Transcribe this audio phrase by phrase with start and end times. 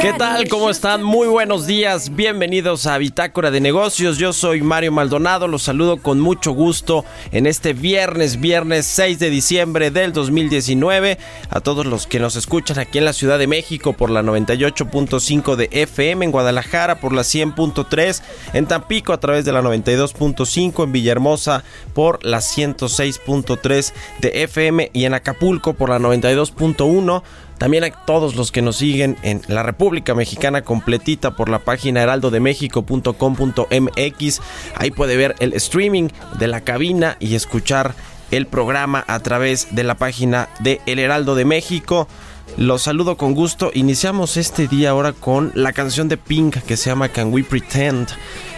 [0.00, 0.48] ¿Qué tal?
[0.48, 1.02] ¿Cómo están?
[1.02, 2.14] Muy buenos días.
[2.14, 4.18] Bienvenidos a Bitácora de Negocios.
[4.18, 5.48] Yo soy Mario Maldonado.
[5.48, 11.18] Los saludo con mucho gusto en este viernes, viernes 6 de diciembre del 2019.
[11.48, 15.56] A todos los que nos escuchan aquí en la Ciudad de México por la 98.5
[15.56, 20.92] de FM, en Guadalajara por la 100.3, en Tampico a través de la 92.5, en
[20.92, 27.22] Villahermosa por la 106.3 de FM y en Acapulco por la 92.1.
[27.58, 32.02] También a todos los que nos siguen en la República Mexicana completita por la página
[32.02, 34.40] heraldodemexico.com.mx.
[34.76, 37.96] Ahí puede ver el streaming de la cabina y escuchar
[38.30, 42.08] el programa a través de la página de El Heraldo de México.
[42.56, 43.70] Los saludo con gusto.
[43.74, 48.08] Iniciamos este día ahora con la canción de Pink que se llama Can We Pretend.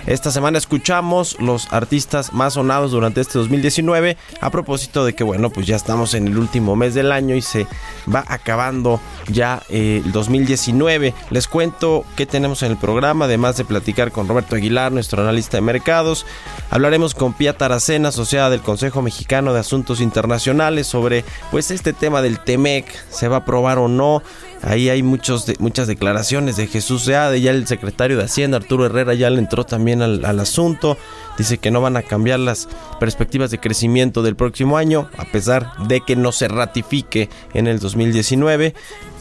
[0.06, 5.50] Esta semana escuchamos los artistas más sonados durante este 2019 a propósito de que bueno
[5.50, 7.66] pues ya estamos en el último mes del año y se
[8.12, 11.12] va acabando ya eh, el 2019.
[11.28, 15.58] Les cuento qué tenemos en el programa además de platicar con Roberto Aguilar, nuestro analista
[15.58, 16.24] de mercados.
[16.70, 22.22] Hablaremos con Pia Taracena, asociada del Consejo Mexicano de Asuntos Internacionales sobre pues este tema
[22.22, 24.22] del TEMEC, se va a aprobar o no.
[24.62, 29.14] Ahí hay muchos muchas declaraciones de Jesús Seade, ya el secretario de Hacienda, Arturo Herrera,
[29.14, 30.98] ya le entró también al, al, asunto.
[31.38, 35.72] Dice que no van a cambiar las perspectivas de crecimiento del próximo año, a pesar
[35.86, 38.74] de que no se ratifique en el 2019.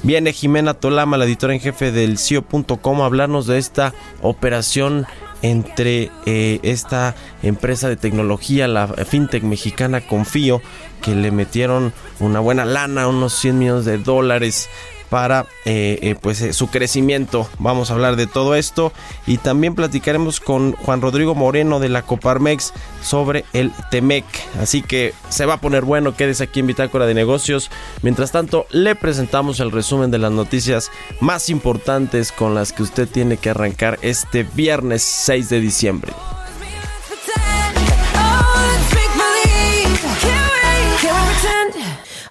[0.04, 5.06] Viene Jimena Tolama, la editora en jefe del CIO.com, a hablarnos de esta operación
[5.42, 10.62] entre eh, esta empresa de tecnología, la fintech mexicana Confío,
[11.02, 14.70] que le metieron una buena lana, unos 100 millones de dólares
[15.10, 17.50] para eh, eh, pues eh, su crecimiento.
[17.60, 18.94] Vamos a hablar de todo esto
[19.28, 24.26] y también platicaremos con Juan Rodrigo Moreno de la Coparmex sobre el Temec.
[24.62, 27.70] Así que se va a poner bueno, quédese aquí en Bitácora de Negocios.
[28.02, 33.08] Mientras tanto, le presentamos el resumen de las noticias más importantes con las que usted
[33.08, 36.14] tiene que arrancar este viernes 6 de diciembre.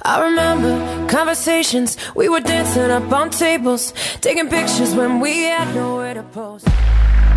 [0.05, 6.15] I remember conversations, we were dancing up on tables, taking pictures when we had nowhere
[6.15, 6.67] to post.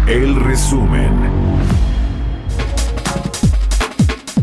[0.08, 1.32] El resumen.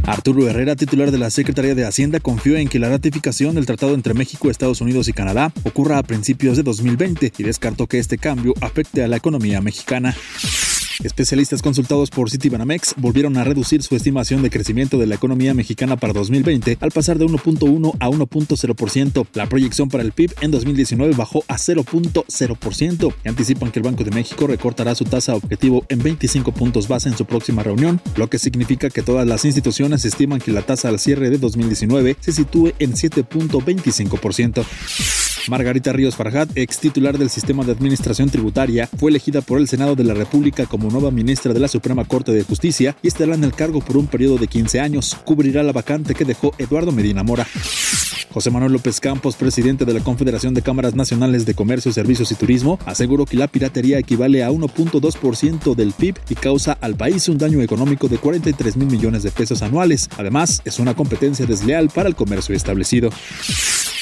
[0.04, 3.94] Arturo Herrera, titular de la Secretaría de Hacienda, confió en que la ratificación del tratado
[3.94, 8.16] entre México, Estados Unidos y Canadá ocurra a principios de 2020 y descartó que este
[8.16, 10.16] cambio afecte a la economía mexicana.
[11.04, 15.96] Especialistas consultados por Citibanamex volvieron a reducir su estimación de crecimiento de la economía mexicana
[15.96, 19.26] para 2020 al pasar de 1.1 a 1.0%.
[19.34, 24.02] La proyección para el PIB en 2019 bajó a 0.0% y anticipan que el Banco
[24.02, 28.28] de México recortará su tasa objetivo en 25 puntos base en su próxima reunión, lo
[28.28, 32.32] que significa que todas las instituciones estiman que la tasa al cierre de 2019 se
[32.32, 35.37] sitúe en 7.25%.
[35.48, 39.96] Margarita Ríos Farjat, ex titular del sistema de administración tributaria, fue elegida por el Senado
[39.96, 43.44] de la República como nueva ministra de la Suprema Corte de Justicia y estará en
[43.44, 45.16] el cargo por un periodo de 15 años.
[45.24, 47.46] Cubrirá la vacante que dejó Eduardo Medina Mora.
[48.30, 52.34] José Manuel López Campos, presidente de la Confederación de Cámaras Nacionales de Comercio, Servicios y
[52.34, 57.38] Turismo, aseguró que la piratería equivale a 1.2% del PIB y causa al país un
[57.38, 60.08] daño económico de 43 mil millones de pesos anuales.
[60.18, 63.10] Además, es una competencia desleal para el comercio establecido.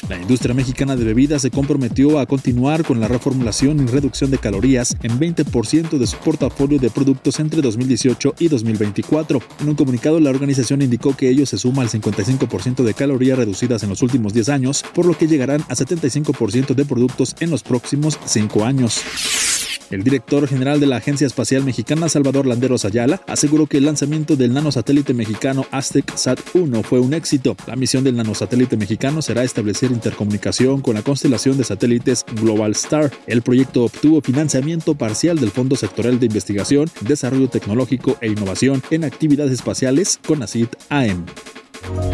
[0.08, 4.38] La industria mexicana de bebidas se comprometió a continuar con la reformulación y reducción de
[4.38, 9.40] calorías en 20% de su portafolio de productos entre 2018 y 2024.
[9.60, 13.82] En un comunicado, la organización indicó que ello se suma al 55% de calorías reducidas
[13.82, 17.62] en los últimos 10 años, por lo que llegarán a 75% de productos en los
[17.62, 19.55] próximos 5 años.
[19.90, 24.34] El director general de la Agencia Espacial Mexicana, Salvador Landeros Ayala, aseguró que el lanzamiento
[24.34, 27.56] del nanosatélite mexicano Aztec Sat-1 fue un éxito.
[27.66, 33.12] La misión del nanosatélite mexicano será establecer intercomunicación con la constelación de satélites Global Star.
[33.26, 39.04] El proyecto obtuvo financiamiento parcial del Fondo Sectorial de Investigación, Desarrollo Tecnológico e Innovación en
[39.04, 41.26] Actividades Espaciales, CONACIT AM.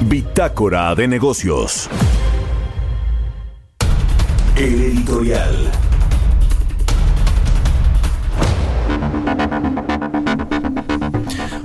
[0.08, 1.88] Bitácora de negocios.
[4.56, 5.91] El editorial.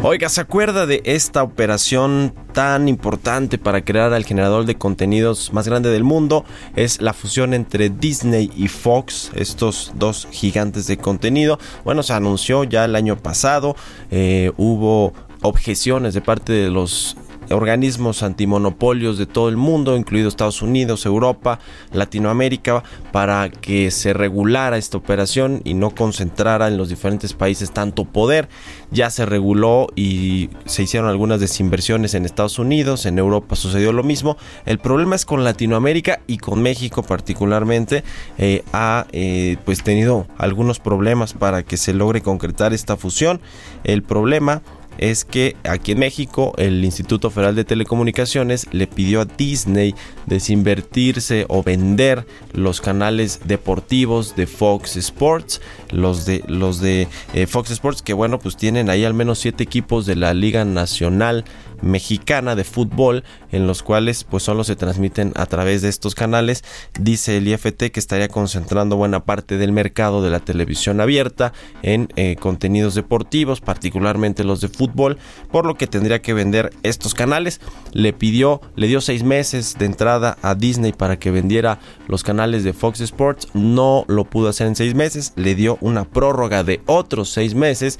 [0.03, 5.67] Oiga, ¿se acuerda de esta operación tan importante para crear al generador de contenidos más
[5.67, 6.45] grande del mundo?
[6.75, 11.57] Es la fusión entre Disney y Fox, estos dos gigantes de contenido.
[11.83, 13.75] Bueno, se anunció ya el año pasado,
[14.11, 17.17] eh, hubo objeciones de parte de los
[17.49, 21.59] organismos antimonopolios de todo el mundo, incluido Estados Unidos, Europa,
[21.93, 28.05] Latinoamérica, para que se regulara esta operación y no concentrara en los diferentes países tanto
[28.05, 28.49] poder.
[28.91, 34.03] Ya se reguló y se hicieron algunas desinversiones en Estados Unidos, en Europa sucedió lo
[34.03, 34.37] mismo.
[34.65, 38.03] El problema es con Latinoamérica y con México particularmente
[38.37, 43.41] eh, ha eh, pues tenido algunos problemas para que se logre concretar esta fusión.
[43.83, 44.61] El problema
[44.97, 49.95] es que aquí en México el Instituto Federal de Telecomunicaciones le pidió a Disney
[50.25, 55.61] desinvertirse o vender los canales deportivos de Fox Sports,
[55.91, 59.63] los de los de eh, Fox Sports que bueno pues tienen ahí al menos siete
[59.63, 61.45] equipos de la Liga Nacional
[61.81, 66.63] mexicana de fútbol en los cuales pues solo se transmiten a través de estos canales.
[66.99, 72.09] Dice el IFT que estaría concentrando buena parte del mercado de la televisión abierta en
[72.15, 75.17] eh, contenidos deportivos particularmente los de fútbol
[75.51, 77.61] por lo que tendría que vender estos canales.
[77.93, 82.63] Le pidió le dio seis meses de entrada a Disney para que vendiera los canales
[82.63, 83.47] de Fox Sports.
[83.53, 87.99] No lo pudo hacer en seis meses le dio una prórroga de otros seis meses.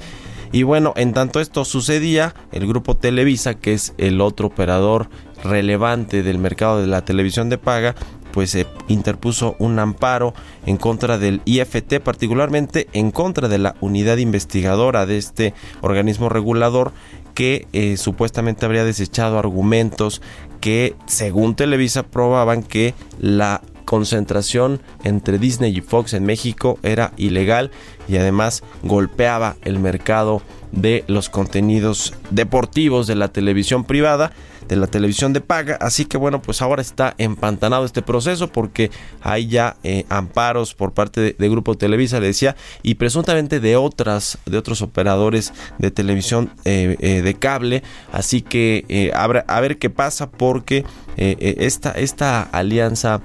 [0.50, 5.08] Y bueno, en tanto esto sucedía, el grupo Televisa, que es el otro operador
[5.42, 7.94] relevante del mercado de la televisión de paga,
[8.32, 10.34] pues se interpuso un amparo
[10.66, 16.92] en contra del IFT, particularmente en contra de la unidad investigadora de este organismo regulador
[17.34, 20.20] que eh, supuestamente habría desechado argumentos
[20.60, 27.70] que según Televisa probaban que la concentración entre Disney y Fox en México era ilegal
[28.06, 30.42] y además golpeaba el mercado
[30.72, 34.32] de los contenidos deportivos de la televisión privada
[34.68, 35.76] de la televisión de paga.
[35.80, 38.90] Así que bueno, pues ahora está empantanado este proceso porque
[39.22, 44.38] hay ya eh, amparos por parte de, Grupo Televisa, le decía, y presuntamente de otras,
[44.44, 47.82] de otros operadores de televisión eh, eh, de cable.
[48.12, 50.84] Así que a ver qué pasa porque
[51.16, 53.22] esta, esta alianza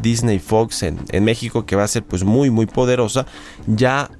[0.00, 3.26] Disney Fox en, en, México que va a ser pues muy muy poderosa
[3.66, 4.10] ya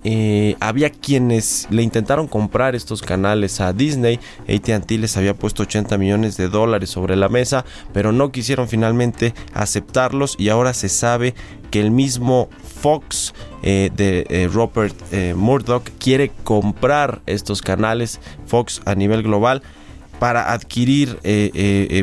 [0.61, 4.19] había quienes le intentaron comprar estos canales a Disney.
[4.49, 9.35] AT&T les había puesto 80 millones de dólares sobre la mesa, pero no quisieron finalmente
[9.53, 10.37] aceptarlos.
[10.39, 11.35] Y ahora se sabe
[11.71, 12.49] que el mismo
[12.85, 19.63] Fox eh, de eh, Robert eh, Murdoch quiere comprar estos canales Fox a nivel global
[20.19, 21.19] para adquirir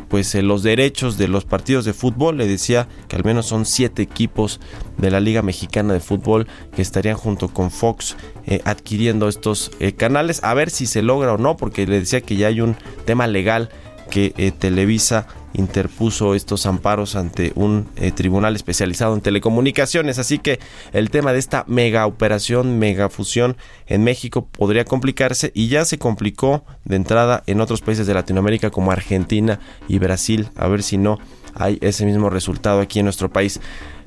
[0.10, 2.38] pues los derechos de los partidos de fútbol.
[2.38, 4.60] Le decía que al menos son siete equipos
[4.98, 8.16] de la liga mexicana de fútbol que estarían junto con Fox
[8.66, 10.44] adquiriendo estos canales.
[10.44, 12.76] A ver si se logra o no porque le decía que ya hay un
[13.06, 13.70] tema legal
[14.12, 20.20] que eh, Televisa interpuso estos amparos ante un eh, tribunal especializado en telecomunicaciones.
[20.20, 20.60] Así que
[20.94, 25.98] el tema de esta mega operación, mega fusión en México podría complicarse y ya se
[25.98, 30.50] complicó de entrada en otros países de Latinoamérica como Argentina y Brasil.
[30.56, 31.18] A ver si no
[31.56, 33.60] hay ese mismo resultado aquí en nuestro país.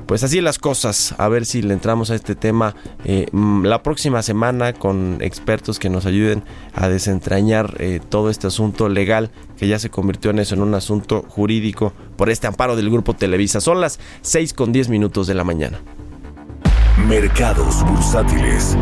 [0.06, 3.82] Pues así las cosas, a ver si le entramos a este tema eh, mm, la
[3.82, 6.44] próxima semana con expertos que nos ayuden
[6.74, 10.74] a desentrañar eh, todo este asunto legal que ya se convirtió en eso, en un
[10.74, 13.60] asunto jurídico por este amparo del grupo Televisa.
[13.60, 15.80] Son las 6 con 10 minutos de la mañana.
[17.08, 18.76] Mercados bursátiles.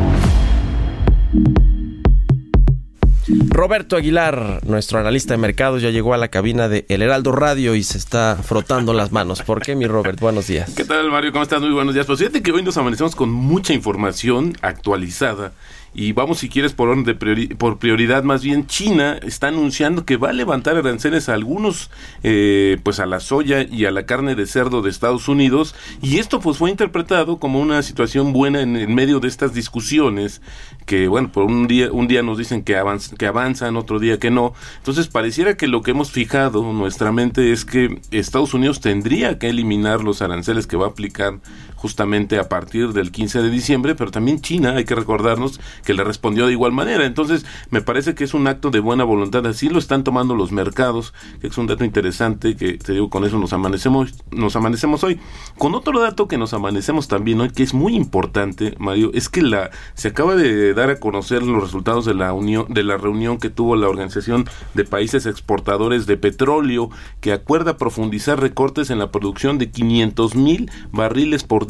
[3.48, 7.74] Roberto Aguilar, nuestro analista de mercados, ya llegó a la cabina de El Heraldo Radio
[7.74, 9.42] y se está frotando las manos.
[9.42, 10.18] ¿Por qué, mi Robert?
[10.18, 10.72] Buenos días.
[10.74, 11.30] ¿Qué tal, Mario?
[11.30, 11.60] ¿Cómo estás?
[11.60, 12.06] Muy buenos días.
[12.06, 15.52] Pues fíjate que hoy nos amanecemos con mucha información actualizada
[15.94, 17.14] Y vamos, si quieres, por orden de
[17.56, 21.90] por prioridad, más bien China está anunciando que va a levantar aranceles a algunos,
[22.22, 25.74] eh, pues a la soya y a la carne de cerdo de Estados Unidos.
[26.00, 30.40] Y esto pues fue interpretado como una situación buena en, en medio de estas discusiones
[30.86, 34.18] que bueno, por un día, un día nos dicen que, avanzan, que avanzan, otro día
[34.18, 34.54] que no.
[34.78, 39.48] Entonces pareciera que lo que hemos fijado nuestra mente es que Estados Unidos tendría que
[39.48, 41.38] eliminar los aranceles que va a aplicar
[41.82, 46.04] justamente a partir del 15 de diciembre, pero también China, hay que recordarnos que le
[46.04, 47.04] respondió de igual manera.
[47.04, 50.52] Entonces, me parece que es un acto de buena voluntad, así lo están tomando los
[50.52, 55.02] mercados, que es un dato interesante que te digo, con eso nos amanecemos nos amanecemos
[55.02, 55.18] hoy.
[55.58, 59.42] Con otro dato que nos amanecemos también hoy, que es muy importante, Mario, es que
[59.42, 63.38] la se acaba de dar a conocer los resultados de la unión de la reunión
[63.38, 69.10] que tuvo la Organización de Países Exportadores de Petróleo, que acuerda profundizar recortes en la
[69.10, 71.66] producción de 500 mil barriles por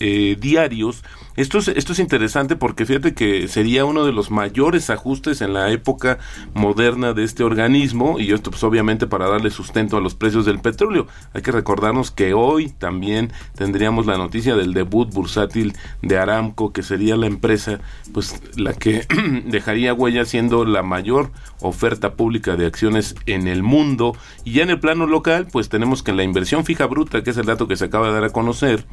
[0.00, 1.02] eh, diarios
[1.36, 5.52] esto es, esto es interesante porque fíjate que sería uno de los mayores ajustes en
[5.52, 6.18] la época
[6.54, 10.60] moderna de este organismo y esto pues obviamente para darle sustento a los precios del
[10.60, 11.08] petróleo.
[11.32, 16.84] Hay que recordarnos que hoy también tendríamos la noticia del debut bursátil de Aramco, que
[16.84, 17.80] sería la empresa
[18.12, 19.04] pues la que
[19.44, 24.16] dejaría huella siendo la mayor oferta pública de acciones en el mundo.
[24.44, 27.36] Y ya en el plano local pues tenemos que la inversión fija bruta, que es
[27.38, 28.86] el dato que se acaba de dar a conocer,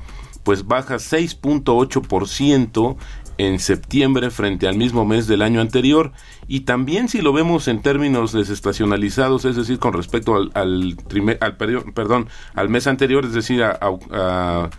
[0.44, 2.98] pues baja 6.8%
[3.38, 6.12] en septiembre frente al mismo mes del año anterior.
[6.48, 10.98] Y también si lo vemos en términos desestacionalizados, es decir, con respecto al, al,
[11.40, 13.80] al perdón, al mes anterior, es decir, a,
[14.12, 14.70] a,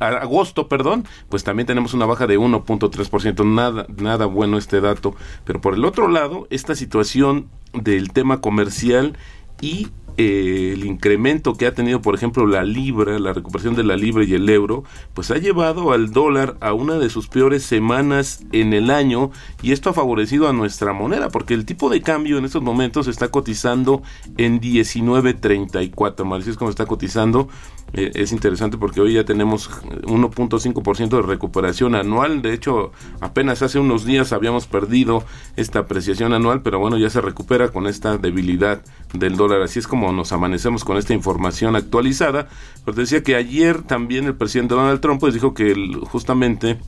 [0.00, 5.60] agosto, perdón, pues también tenemos una baja de 1.3%, nada nada bueno este dato, pero
[5.60, 9.16] por el otro lado, esta situación del tema comercial
[9.60, 13.96] y eh, el incremento que ha tenido, por ejemplo, la libra, la recuperación de la
[13.96, 18.44] libra y el euro, pues ha llevado al dólar a una de sus peores semanas
[18.52, 19.30] en el año
[19.62, 23.06] y esto ha favorecido a nuestra moneda porque el tipo de cambio en estos momentos
[23.08, 24.02] está cotizando
[24.36, 26.24] en 19.34.
[26.24, 27.48] Mauricio es como está cotizando
[27.92, 29.70] eh, es interesante porque hoy ya tenemos
[30.02, 32.42] 1.5% de recuperación anual.
[32.42, 35.24] De hecho, apenas hace unos días habíamos perdido
[35.56, 39.62] esta apreciación anual, pero bueno, ya se recupera con esta debilidad del dólar.
[39.62, 42.48] Así es como nos amanecemos con esta información actualizada.
[42.84, 45.74] Pero decía que ayer también el presidente Donald Trump pues dijo que
[46.04, 46.78] justamente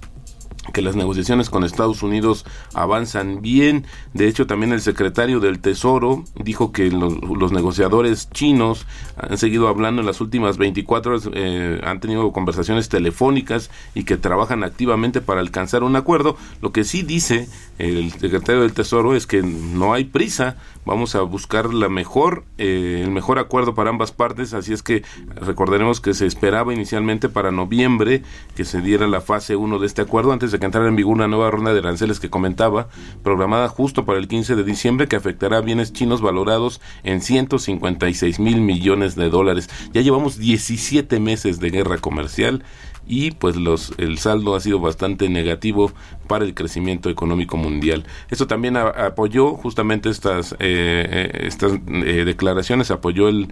[0.72, 3.84] que las negociaciones con Estados Unidos avanzan bien.
[4.14, 10.00] De hecho, también el secretario del Tesoro dijo que los, negociadores chinos han seguido hablando
[10.00, 15.40] en las últimas 24 horas, eh, han tenido conversaciones telefónicas y que trabajan activamente para
[15.40, 16.36] alcanzar un acuerdo.
[16.60, 21.22] Lo que sí dice el secretario del Tesoro es que no hay prisa, vamos a
[21.22, 24.54] buscar la mejor, eh, el mejor acuerdo para ambas partes.
[24.54, 25.02] Así es que
[25.34, 28.22] recordaremos que se esperaba inicialmente para noviembre
[28.54, 31.12] que se diera la fase 1 de este acuerdo antes de que entrara en vigor
[31.12, 32.88] una nueva ronda de aranceles que comentaba,
[33.22, 38.60] programada justo para el 15 de diciembre, que afectará bienes chinos valorados en 156 mil
[38.60, 39.68] millones de dólares.
[39.92, 42.62] Ya llevamos 17 meses de guerra comercial
[43.06, 45.92] y pues los el saldo ha sido bastante negativo
[46.28, 48.04] para el crecimiento económico mundial.
[48.30, 53.48] Esto también apoyó justamente estas eh, eh, estas eh, declaraciones, apoyó el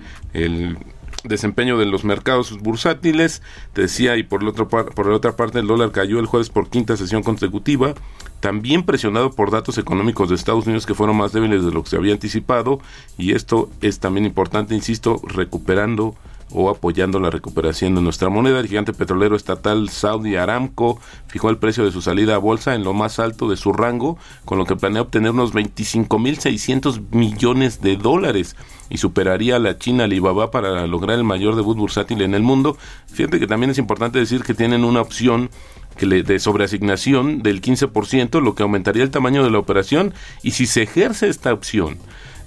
[1.24, 3.42] desempeño de los mercados bursátiles,
[3.74, 7.22] decía, y por, por la otra parte el dólar cayó el jueves por quinta sesión
[7.22, 7.94] consecutiva,
[8.40, 11.90] también presionado por datos económicos de Estados Unidos que fueron más débiles de lo que
[11.90, 12.80] se había anticipado,
[13.18, 16.14] y esto es también importante, insisto, recuperando
[16.52, 18.60] o apoyando la recuperación de nuestra moneda.
[18.60, 22.84] El gigante petrolero estatal Saudi Aramco fijó el precio de su salida a bolsa en
[22.84, 27.96] lo más alto de su rango, con lo que planea obtener unos 25.600 millones de
[27.96, 28.56] dólares
[28.88, 32.76] y superaría a la China Alibaba para lograr el mayor debut bursátil en el mundo.
[33.06, 35.50] Fíjate que también es importante decir que tienen una opción
[35.96, 40.52] que le, de sobreasignación del 15%, lo que aumentaría el tamaño de la operación y
[40.52, 41.98] si se ejerce esta opción,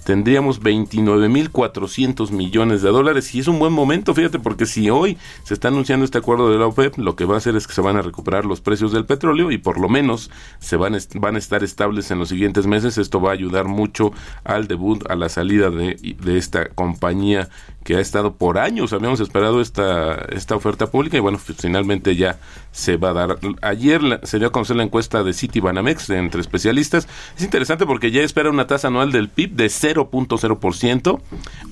[0.03, 5.53] tendríamos 29.400 millones de dólares y es un buen momento, fíjate, porque si hoy se
[5.53, 7.81] está anunciando este acuerdo de la OPEP, lo que va a hacer es que se
[7.81, 10.29] van a recuperar los precios del petróleo y por lo menos
[10.59, 12.97] se van, van a estar estables en los siguientes meses.
[12.97, 14.11] Esto va a ayudar mucho
[14.43, 17.49] al debut, a la salida de, de esta compañía
[17.83, 22.15] que ha estado por años, habíamos esperado esta, esta oferta pública y bueno, pues, finalmente
[22.15, 22.39] ya
[22.71, 23.39] se va a dar.
[23.61, 27.07] Ayer se dio a conocer la encuesta de City Banamex entre especialistas.
[27.37, 31.21] Es interesante porque ya espera una tasa anual del PIB de 0.0%,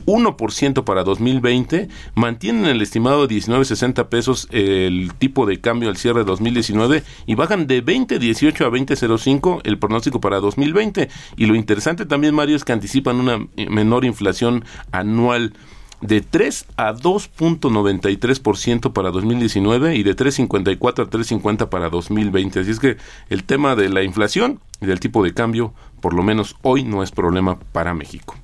[0.05, 6.19] 1% para 2020, mantienen el estimado de 19.60 pesos el tipo de cambio al cierre
[6.19, 11.09] de 2019 y bajan de 20.18 a 20.05 el pronóstico para 2020.
[11.37, 15.53] Y lo interesante también, Mario, es que anticipan una menor inflación anual
[16.01, 22.59] de 3 a 2.93% para 2019 y de 3.54 a 3.50 para 2020.
[22.59, 22.97] Así es que
[23.29, 27.03] el tema de la inflación y del tipo de cambio, por lo menos hoy, no
[27.03, 28.35] es problema para México.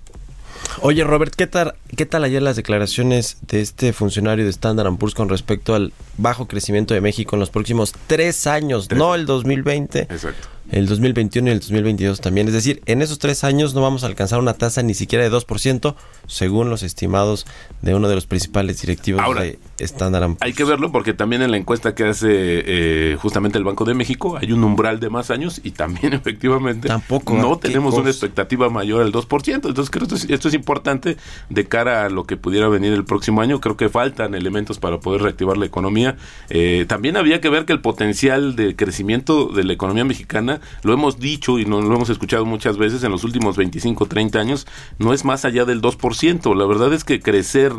[0.82, 5.16] Oye, Robert, ¿qué tal, ¿qué tal ayer las declaraciones de este funcionario de Standard Poor's
[5.16, 10.02] con respecto al bajo crecimiento de México en los próximos tres años, no el 2020?
[10.02, 12.48] Exacto el 2021 y el 2022 también.
[12.48, 15.32] Es decir, en esos tres años no vamos a alcanzar una tasa ni siquiera de
[15.32, 15.96] 2%,
[16.28, 17.46] según los estimados
[17.82, 20.42] de uno de los principales directivos de Standard Poor's.
[20.42, 23.94] Hay que verlo porque también en la encuesta que hace eh, justamente el Banco de
[23.94, 28.70] México hay un umbral de más años y también efectivamente Tampoco, no tenemos una expectativa
[28.70, 29.54] mayor al 2%.
[29.54, 31.18] Entonces creo que esto es, esto es importante
[31.50, 33.62] de cara a lo que pudiera venir el próximo año.
[33.62, 36.18] Creo que faltan elementos para poder reactivar la economía.
[36.50, 40.94] Eh, también había que ver que el potencial de crecimiento de la economía mexicana lo
[40.94, 44.68] hemos dicho y no, lo hemos escuchado muchas veces en los últimos 25, 30 años,
[45.00, 46.56] no es más allá del 2%.
[46.56, 47.74] La verdad es que crecer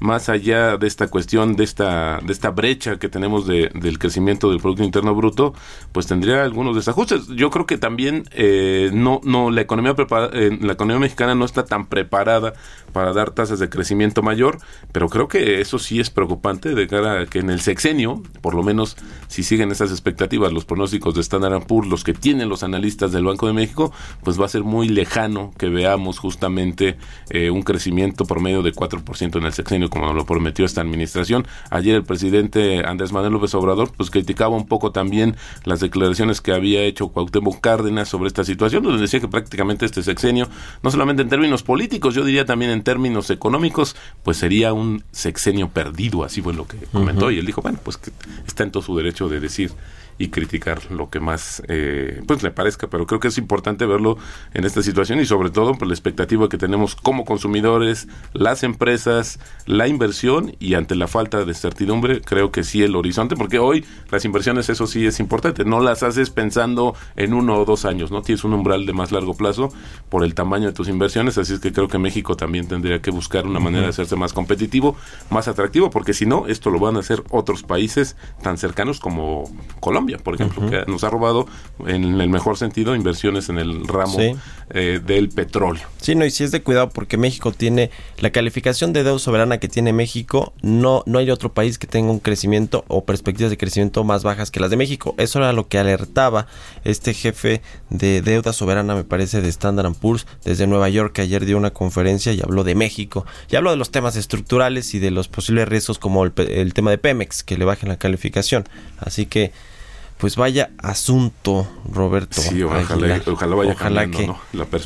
[0.00, 4.50] más allá de esta cuestión, de esta, de esta brecha que tenemos de, del crecimiento
[4.50, 5.54] del Producto Interno Bruto,
[5.92, 7.28] pues tendría algunos desajustes.
[7.28, 9.94] Yo creo que también eh, no, no, la economía
[10.32, 12.54] eh, la economía mexicana no está tan preparada
[12.92, 14.58] para dar tasas de crecimiento mayor,
[14.92, 18.54] pero creo que eso sí es preocupante de cara a que en el sexenio, por
[18.54, 22.62] lo menos si siguen esas expectativas, los pronósticos de Standard Poor's, los que tienen los
[22.62, 26.96] analistas del Banco de México, pues va a ser muy lejano que veamos justamente
[27.28, 31.46] eh, un crecimiento promedio de 4% en el sexenio, como lo prometió esta administración.
[31.68, 36.52] Ayer el presidente Andrés Manuel López Obrador, pues criticaba un poco también las declaraciones que
[36.52, 40.48] había hecho Cuauhtémoc Cárdenas sobre esta situación, donde decía que prácticamente este sexenio,
[40.82, 45.68] no solamente en términos políticos, yo diría también en términos económicos, pues sería un sexenio
[45.68, 48.12] perdido, así fue lo que comentó, y él dijo, bueno, pues que
[48.46, 49.72] está en todo su derecho de decir
[50.18, 54.16] y criticar lo que más eh, pues le parezca, pero creo que es importante verlo
[54.52, 59.40] en esta situación y sobre todo por la expectativa que tenemos como consumidores, las empresas,
[59.66, 63.84] la inversión y ante la falta de certidumbre, creo que sí el horizonte, porque hoy
[64.10, 68.10] las inversiones eso sí es importante, no las haces pensando en uno o dos años,
[68.10, 69.72] no tienes un umbral de más largo plazo
[70.08, 73.10] por el tamaño de tus inversiones, así es que creo que México también tendría que
[73.10, 74.96] buscar una manera de hacerse más competitivo,
[75.30, 79.44] más atractivo, porque si no, esto lo van a hacer otros países tan cercanos como
[79.80, 81.46] Colombia por ejemplo, que nos ha robado,
[81.86, 84.18] en el mejor sentido, inversiones en el ramo
[84.70, 85.82] eh, del petróleo.
[85.98, 89.58] Sí, no, y si es de cuidado porque México tiene la calificación de deuda soberana
[89.58, 93.56] que tiene México, no, no hay otro país que tenga un crecimiento o perspectivas de
[93.56, 95.14] crecimiento más bajas que las de México.
[95.18, 96.46] Eso era lo que alertaba
[96.84, 101.44] este jefe de deuda soberana, me parece, de Standard Poor's desde Nueva York, que ayer
[101.44, 103.26] dio una conferencia y habló de México.
[103.50, 106.90] Y habló de los temas estructurales y de los posibles riesgos como el, el tema
[106.90, 108.64] de Pemex, que le bajen la calificación.
[108.98, 109.52] Así que
[110.18, 112.40] pues vaya asunto, Roberto.
[112.40, 114.30] Sí, ojalá, ojalá vaya ojalá que,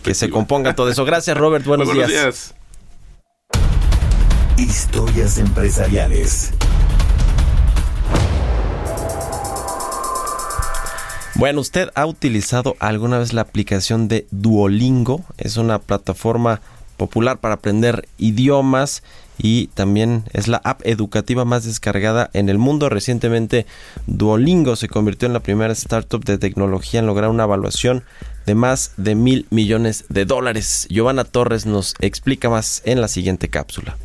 [0.02, 1.04] que se componga todo eso.
[1.04, 1.64] Gracias, Robert.
[1.66, 2.22] Buenos, buenos días.
[2.22, 2.54] días.
[4.56, 6.52] Historias empresariales.
[11.38, 15.24] Bueno, ¿usted ha utilizado alguna vez la aplicación de Duolingo?
[15.36, 16.60] Es una plataforma
[16.96, 19.04] popular para aprender idiomas
[19.38, 22.88] y también es la app educativa más descargada en el mundo.
[22.88, 23.66] Recientemente
[24.06, 28.04] Duolingo se convirtió en la primera startup de tecnología en lograr una evaluación
[28.46, 30.86] de más de mil millones de dólares.
[30.90, 33.96] Giovanna Torres nos explica más en la siguiente cápsula.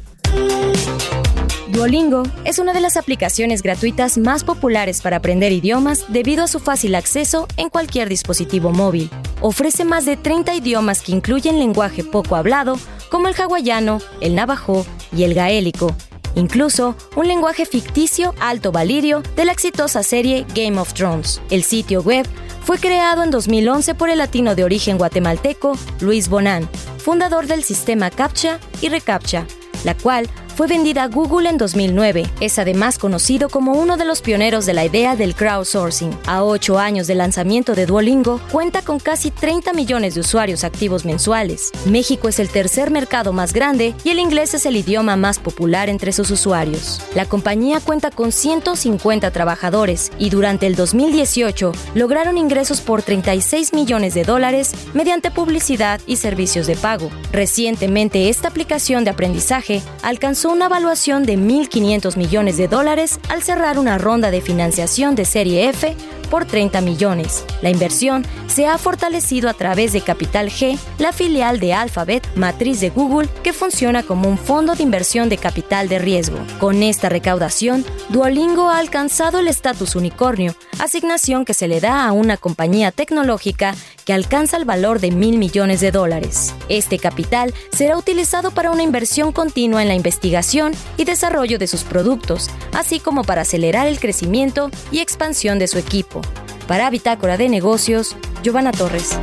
[1.74, 6.60] Duolingo es una de las aplicaciones gratuitas más populares para aprender idiomas debido a su
[6.60, 9.10] fácil acceso en cualquier dispositivo móvil.
[9.42, 12.78] Ofrece más de 30 idiomas que incluyen lenguaje poco hablado,
[13.10, 15.96] como el hawaiano, el navajo y el gaélico,
[16.36, 21.42] incluso un lenguaje ficticio alto valirio de la exitosa serie Game of Thrones.
[21.50, 22.28] El sitio web
[22.64, 28.10] fue creado en 2011 por el latino de origen guatemalteco Luis Bonan, fundador del sistema
[28.10, 29.46] CAPTCHA y ReCAPTCHA,
[29.84, 32.30] la cual fue vendida a Google en 2009.
[32.40, 36.16] Es además conocido como uno de los pioneros de la idea del crowdsourcing.
[36.28, 41.06] A ocho años del lanzamiento de Duolingo, cuenta con casi 30 millones de usuarios activos
[41.06, 41.72] mensuales.
[41.86, 45.90] México es el tercer mercado más grande y el inglés es el idioma más popular
[45.90, 47.02] entre sus usuarios.
[47.16, 54.14] La compañía cuenta con 150 trabajadores y durante el 2018 lograron ingresos por 36 millones
[54.14, 57.10] de dólares mediante publicidad y servicios de pago.
[57.32, 63.80] Recientemente esta aplicación de aprendizaje alcanzó una evaluación de 1.500 millones de dólares al cerrar
[63.80, 65.96] una ronda de financiación de serie F
[66.30, 67.46] por 30 millones.
[67.62, 72.80] La inversión se ha fortalecido a través de Capital G, la filial de Alphabet, matriz
[72.80, 76.40] de Google, que funciona como un fondo de inversión de capital de riesgo.
[76.60, 82.12] Con esta recaudación, Duolingo ha alcanzado el estatus unicornio, asignación que se le da a
[82.12, 86.54] una compañía tecnológica que alcanza el valor de mil millones de dólares.
[86.70, 91.84] Este capital será utilizado para una inversión continua en la investigación y desarrollo de sus
[91.84, 96.22] productos, así como para acelerar el crecimiento y expansión de su equipo.
[96.68, 99.18] Para Bitácora de Negocios, Giovanna Torres.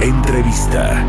[0.00, 1.04] Entrevista.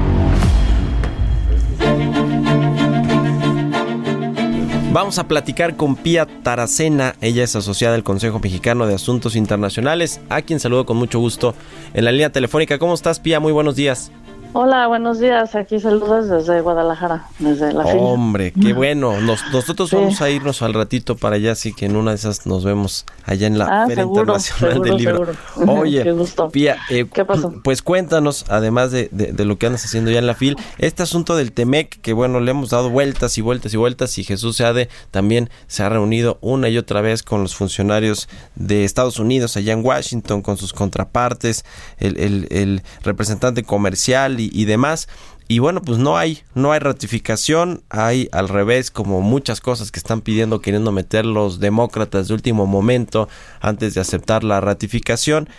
[4.94, 10.20] Vamos a platicar con Pía Taracena, ella es asociada del Consejo Mexicano de Asuntos Internacionales,
[10.28, 11.56] a quien saludo con mucho gusto
[11.94, 12.78] en la línea telefónica.
[12.78, 13.40] ¿Cómo estás, Pía?
[13.40, 14.12] Muy buenos días.
[14.54, 15.56] Hola, buenos días.
[15.56, 17.96] Aquí saludos desde Guadalajara, desde la fila.
[18.02, 19.14] Hombre, qué bueno.
[19.22, 22.66] nosotros vamos a irnos al ratito para allá, así que en una de esas nos
[22.66, 25.34] vemos allá en la Ah, Feria seguro, Internacional seguro, del Libro.
[25.56, 25.72] seguro.
[25.82, 26.50] Oye, Qué gusto.
[26.50, 27.54] Pía, eh, ¿Qué pasó?
[27.64, 31.02] pues cuéntanos, además de, de- de lo que andas haciendo ya en la FIL, este
[31.04, 34.58] asunto del TEMEC, que bueno, le hemos dado vueltas y vueltas y vueltas, y Jesús
[34.58, 39.56] Seade también se ha reunido una y otra vez con los funcionarios de Estados Unidos
[39.56, 41.64] allá en Washington, con sus contrapartes,
[42.00, 45.08] el, el- el representante comercial y, demás.
[45.48, 50.00] Y bueno, pues no hay, no hay ratificación, hay al revés como muchas cosas que
[50.00, 53.28] están pidiendo, queriendo meter los demócratas de último momento
[53.60, 55.50] antes de aceptar la ratificación.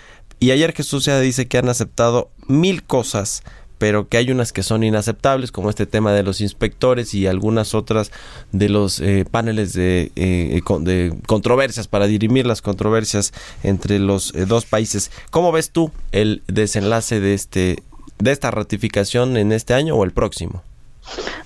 [0.40, 3.42] Y ayer Jesús ya dice que han aceptado mil cosas,
[3.82, 7.74] pero que hay unas que son inaceptables, como este tema de los inspectores y algunas
[7.74, 8.12] otras
[8.52, 13.32] de los eh, paneles de, eh, de controversias para dirimir las controversias
[13.64, 15.10] entre los eh, dos países.
[15.32, 17.82] ¿Cómo ves tú el desenlace de este
[18.22, 20.62] de esta ratificación en este año o el próximo?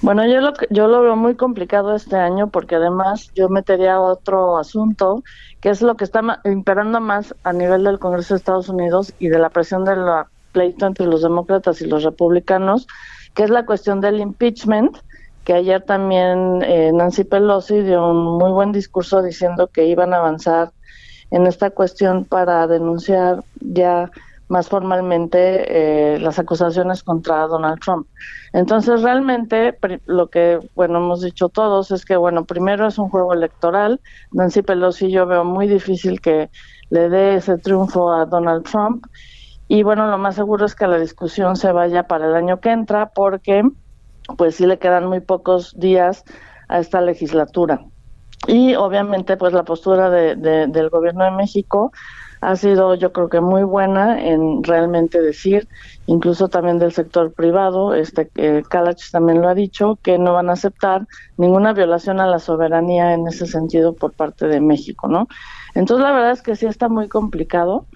[0.02, 4.58] Bueno, yo lo, yo lo veo muy complicado este año porque además yo metería otro
[4.58, 5.24] asunto
[5.60, 9.28] que es lo que está imperando más a nivel del Congreso de Estados Unidos y
[9.28, 10.04] de la presión del
[10.52, 12.86] pleito entre los demócratas y los republicanos,
[13.34, 14.98] que es la cuestión del impeachment,
[15.44, 20.18] que ayer también eh, Nancy Pelosi dio un muy buen discurso diciendo que iban a
[20.18, 20.72] avanzar
[21.30, 24.10] en esta cuestión para denunciar ya
[24.48, 28.06] más formalmente eh, las acusaciones contra Donald Trump.
[28.52, 33.32] Entonces, realmente lo que, bueno, hemos dicho todos es que, bueno, primero es un juego
[33.32, 34.00] electoral.
[34.30, 36.50] Nancy Pelosi yo veo muy difícil que
[36.90, 39.04] le dé ese triunfo a Donald Trump.
[39.68, 42.70] Y bueno, lo más seguro es que la discusión se vaya para el año que
[42.70, 43.62] entra porque,
[44.38, 46.22] pues sí le quedan muy pocos días
[46.68, 47.80] a esta legislatura.
[48.46, 50.36] Y obviamente, pues la postura de-
[50.68, 51.90] del gobierno de México
[52.40, 55.68] ha sido, yo creo que muy buena en realmente decir,
[56.06, 60.50] incluso también del sector privado, este eh, Kalach también lo ha dicho, que no van
[60.50, 65.26] a aceptar ninguna violación a la soberanía en ese sentido por parte de México, ¿no?
[65.74, 67.86] Entonces la verdad es que sí está muy complicado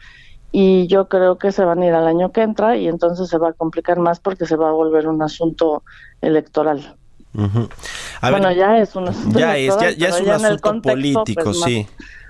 [0.53, 3.39] y yo creo que se van a ir al año que entra y entonces se
[3.39, 5.85] va a complicar más porque se va a volver un asunto
[6.21, 6.97] electoral.
[8.21, 10.27] A bueno, ver, ya es un asunto ya es, ya, electoral, ya es pero un
[10.27, 11.67] ya en el asunto contexto, político, pues, más-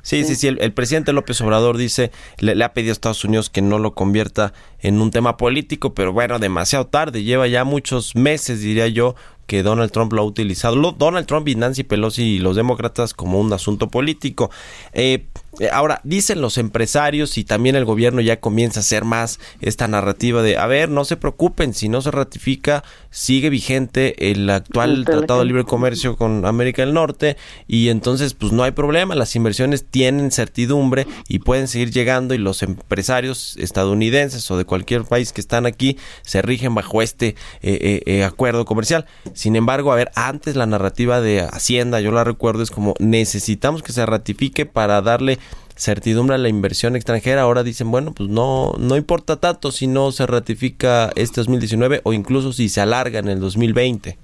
[0.02, 0.24] sí.
[0.24, 3.62] Sí, sí, el presidente López Obrador dice, le, le ha pedido a Estados Unidos que
[3.62, 7.22] no lo convierta en un tema político, pero bueno, demasiado tarde.
[7.22, 9.14] Lleva ya muchos meses, diría yo,
[9.50, 10.76] que Donald Trump lo ha utilizado.
[10.76, 14.48] Lo- Donald Trump y Nancy Pelosi y los demócratas como un asunto político.
[14.92, 15.26] Eh,
[15.58, 19.88] eh, ahora, dicen los empresarios y también el gobierno ya comienza a hacer más esta
[19.88, 25.04] narrativa de, a ver, no se preocupen, si no se ratifica, sigue vigente el actual
[25.04, 25.46] Tratado de.
[25.46, 27.36] Libre Comercio con América del Norte
[27.66, 32.38] y entonces pues no hay problema, las inversiones tienen certidumbre y pueden seguir llegando y
[32.38, 38.22] los empresarios estadounidenses o de cualquier país que están aquí se rigen bajo este eh,
[38.22, 39.06] acuerdo comercial.
[39.40, 43.82] Sin embargo, a ver, antes la narrativa de Hacienda, yo la recuerdo, es como necesitamos
[43.82, 45.38] que se ratifique para darle
[45.76, 47.40] certidumbre a la inversión extranjera.
[47.40, 52.12] Ahora dicen, bueno, pues no, no importa tanto si no se ratifica este 2019 o
[52.12, 54.18] incluso si se alarga en el 2020.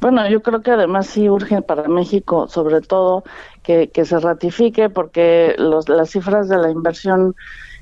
[0.00, 3.24] Bueno, yo creo que además sí urge para México, sobre todo,
[3.64, 7.34] que, que se ratifique, porque los, las cifras de la inversión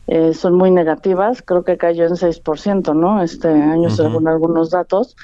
[0.06, 1.42] eh, son muy negativas.
[1.42, 3.22] Creo que cayó en 6%, ¿no?
[3.22, 5.16] Este año, según algunos datos.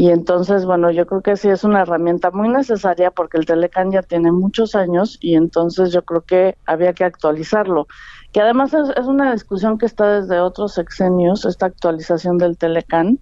[0.00, 3.92] Y entonces, bueno, yo creo que sí es una herramienta muy necesaria porque el Telecan
[3.92, 7.86] ya tiene muchos años y entonces yo creo que había que actualizarlo.
[8.32, 13.18] Que además es, es una discusión que está desde otros sexenios, esta actualización del Telecan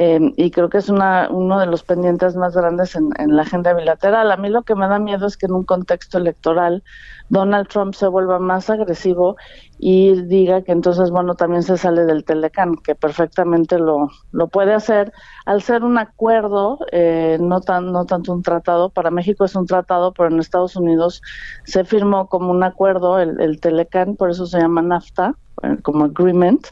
[0.00, 3.74] eh, y creo que es una, uno de los pendientes más grandes en, la agenda
[3.74, 4.30] bilateral.
[4.30, 6.84] A mí lo que me da miedo es que en un contexto electoral
[7.30, 9.34] Donald Trump se vuelva más agresivo
[9.76, 14.72] y diga que entonces, bueno, también se sale del Telecan, que perfectamente lo, lo puede
[14.72, 15.12] hacer
[15.46, 18.90] al ser un acuerdo, eh, no, tan, no tanto un tratado.
[18.90, 21.22] Para México es un tratado, pero en Estados Unidos
[21.64, 25.34] se firmó como un acuerdo el, el Telecan, por eso se llama NAFTA
[25.82, 26.66] como agreement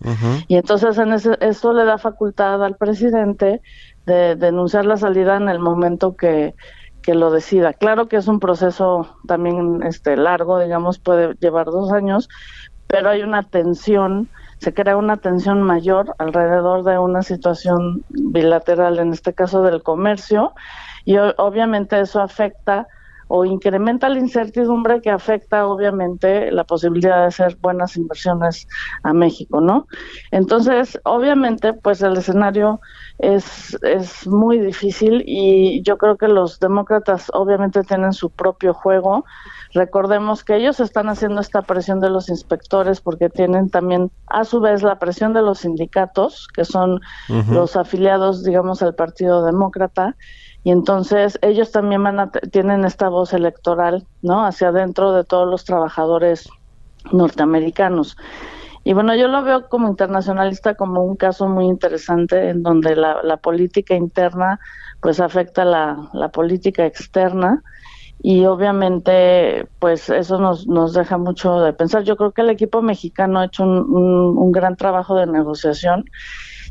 [0.49, 3.61] y entonces en ese, eso le da facultad al presidente
[4.07, 6.55] de denunciar la salida en el momento que,
[7.03, 7.73] que lo decida.
[7.73, 12.29] Claro que es un proceso también este largo, digamos, puede llevar dos años,
[12.89, 19.13] pero hay una tensión, se crea una tensión mayor alrededor de una situación bilateral, en
[19.13, 20.53] este caso del comercio,
[21.05, 22.89] y obviamente eso afecta
[23.29, 28.67] o incrementa la incertidumbre que afecta obviamente la posibilidad de hacer buenas inversiones
[29.03, 29.87] a México, ¿no?
[30.31, 32.81] Entonces, obviamente, pues el escenario
[33.19, 39.25] es, es muy difícil y yo creo que los demócratas obviamente tienen su propio juego.
[39.75, 44.61] Recordemos que ellos están haciendo esta presión de los inspectores porque tienen también a su
[44.61, 47.01] vez la presión de los sindicatos, que son
[47.51, 50.17] los afiliados, digamos, al Partido Demócrata
[50.67, 54.45] y entonces ellos también van a tienen esta voz electoral, ¿no?
[54.45, 56.49] Hacia adentro de todos los trabajadores
[57.13, 58.17] norteamericanos.
[58.83, 63.23] Y bueno, yo lo veo como internacionalista como un caso muy interesante en donde la,
[63.23, 64.59] la política interna
[65.01, 67.63] pues afecta la, la política externa
[68.21, 72.03] y obviamente pues eso nos, nos deja mucho de pensar.
[72.03, 76.07] Yo creo que el equipo mexicano ha hecho un, un, un gran trabajo de negociación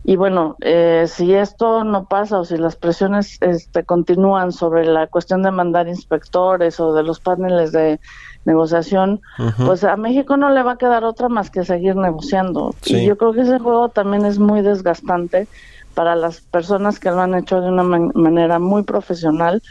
[0.07, 5.07] y bueno, eh, si esto no pasa o si las presiones este, continúan sobre la
[5.07, 7.99] cuestión de mandar inspectores o de los paneles de
[8.45, 9.21] negociación,
[9.65, 12.75] pues a México no le va a quedar otra más que seguir negociando.
[12.85, 15.47] Y yo creo que ese juego también es muy desgastante
[15.95, 19.63] para las personas que lo han hecho de una manera muy profesional.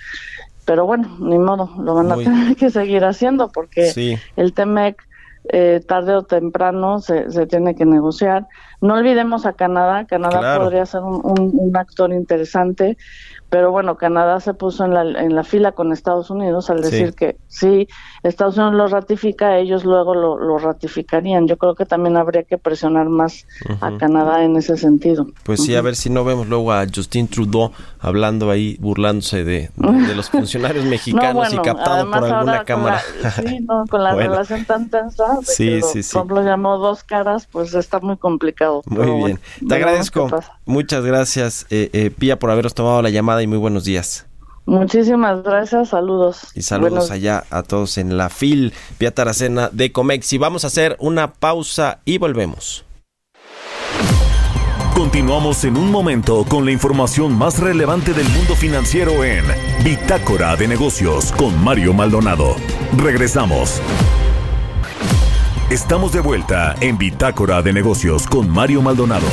[0.65, 5.01] Pero bueno, ni modo, lo van a tener que seguir haciendo porque el TEMEC
[5.49, 8.47] eh, tarde o temprano se, se, tiene que negociar.
[8.81, 12.97] No olvidemos a Canadá, Canadá podría ser un, un, actor interesante,
[13.55, 17.15] pero bueno, Canadá se puso en la, en la fila con Estados Unidos al decir
[17.15, 17.87] que si
[18.25, 21.47] Estados Unidos lo ratifica, ellos luego lo, ratificarían.
[21.47, 23.47] Yo creo que también habría que presionar más
[23.81, 25.29] a Canadá en ese sentido.
[25.45, 29.71] Pues sí, a ver si no vemos luego a Justin Trudeau hablando ahí, burlándose de,
[29.77, 33.03] de, los funcionarios mexicanos y captado por alguna cámara.
[33.37, 36.19] sí, no, con la relación tan tensa, sí, sí, sí.
[36.29, 38.83] lo llamó dos caras, pues está muy complicado.
[38.87, 39.41] Muy bien.
[39.69, 40.29] Te agradezco.
[40.67, 44.27] Muchas gracias, eh, eh, Pía, por haberos tomado la llamada y muy buenos días.
[44.67, 46.49] Muchísimas gracias, saludos.
[46.55, 50.33] Y saludos allá a todos en la FIL, Pía Taracena de Comex.
[50.33, 52.85] Y vamos a hacer una pausa y volvemos.
[54.95, 59.45] Continuamos en un momento con la información más relevante del mundo financiero en
[59.83, 62.57] Bitácora de Negocios con Mario Maldonado.
[62.97, 63.83] Regresamos.
[65.69, 69.27] Estamos de vuelta en Bitácora de Negocios con Mario Maldonado.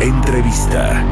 [0.00, 1.04] Entrevista.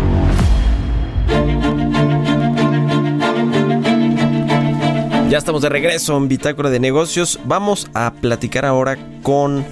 [5.33, 7.41] Ya estamos de regreso en Bitácora de Negocios.
[7.47, 9.65] Vamos a platicar ahora con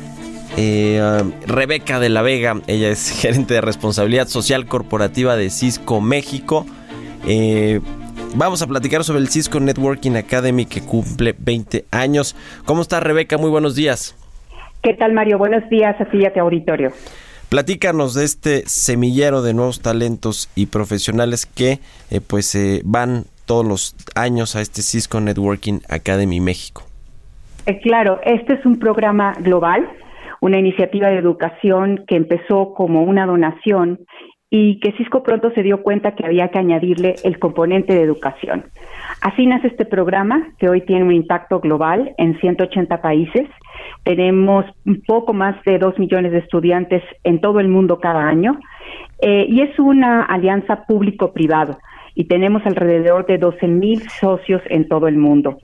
[0.57, 2.63] eh, Rebeca de la Vega.
[2.67, 6.65] Ella es gerente de responsabilidad social corporativa de Cisco México.
[7.29, 7.81] Eh,
[8.35, 12.37] vamos a platicar sobre el Cisco Networking Academy que cumple 20 años.
[12.65, 13.37] ¿Cómo está Rebeca?
[13.37, 14.17] Muy buenos días.
[14.83, 15.37] ¿Qué tal Mario?
[15.37, 16.91] Buenos días a ti y a tu auditorio.
[17.51, 23.67] Platícanos de este semillero de nuevos talentos y profesionales que eh, pues eh, van todos
[23.67, 26.83] los años a este Cisco Networking Academy México.
[27.67, 29.91] Eh, claro, este es un programa global,
[30.41, 33.99] una iniciativa de educación que empezó como una donación
[34.51, 38.67] y que Cisco pronto se dio cuenta que había que añadirle el componente de educación.
[39.21, 43.49] Así nace este programa que hoy tiene un impacto global en 180 países.
[44.05, 48.61] Tenemos un poco más de 2 millones de estudiantes en todo el mundo cada año
[49.21, 51.79] eh, y es una alianza público-privado
[52.15, 55.59] y tenemos alrededor de 12 mil socios en todo el mundo.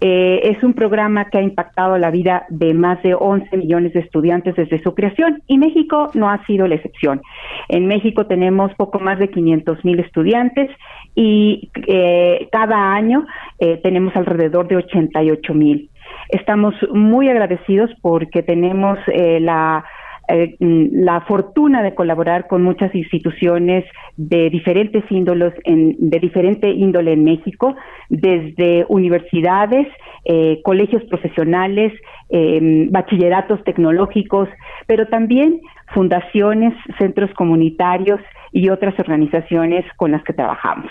[0.00, 4.00] Eh, es un programa que ha impactado la vida de más de 11 millones de
[4.00, 7.20] estudiantes desde su creación y México no ha sido la excepción.
[7.68, 10.70] En México tenemos poco más de 500 mil estudiantes
[11.16, 13.26] y eh, cada año
[13.58, 15.90] eh, tenemos alrededor de 88 mil.
[16.28, 19.84] Estamos muy agradecidos porque tenemos eh, la
[20.28, 23.84] eh, mm, la fortuna de colaborar con muchas instituciones
[24.16, 27.74] de diferentes índoles, en, de diferente índole en México,
[28.08, 29.86] desde universidades,
[30.24, 31.92] eh, colegios profesionales,
[32.30, 34.48] eh, bachilleratos tecnológicos,
[34.86, 35.60] pero también
[35.94, 38.20] fundaciones, centros comunitarios
[38.52, 40.90] y otras organizaciones con las que trabajamos.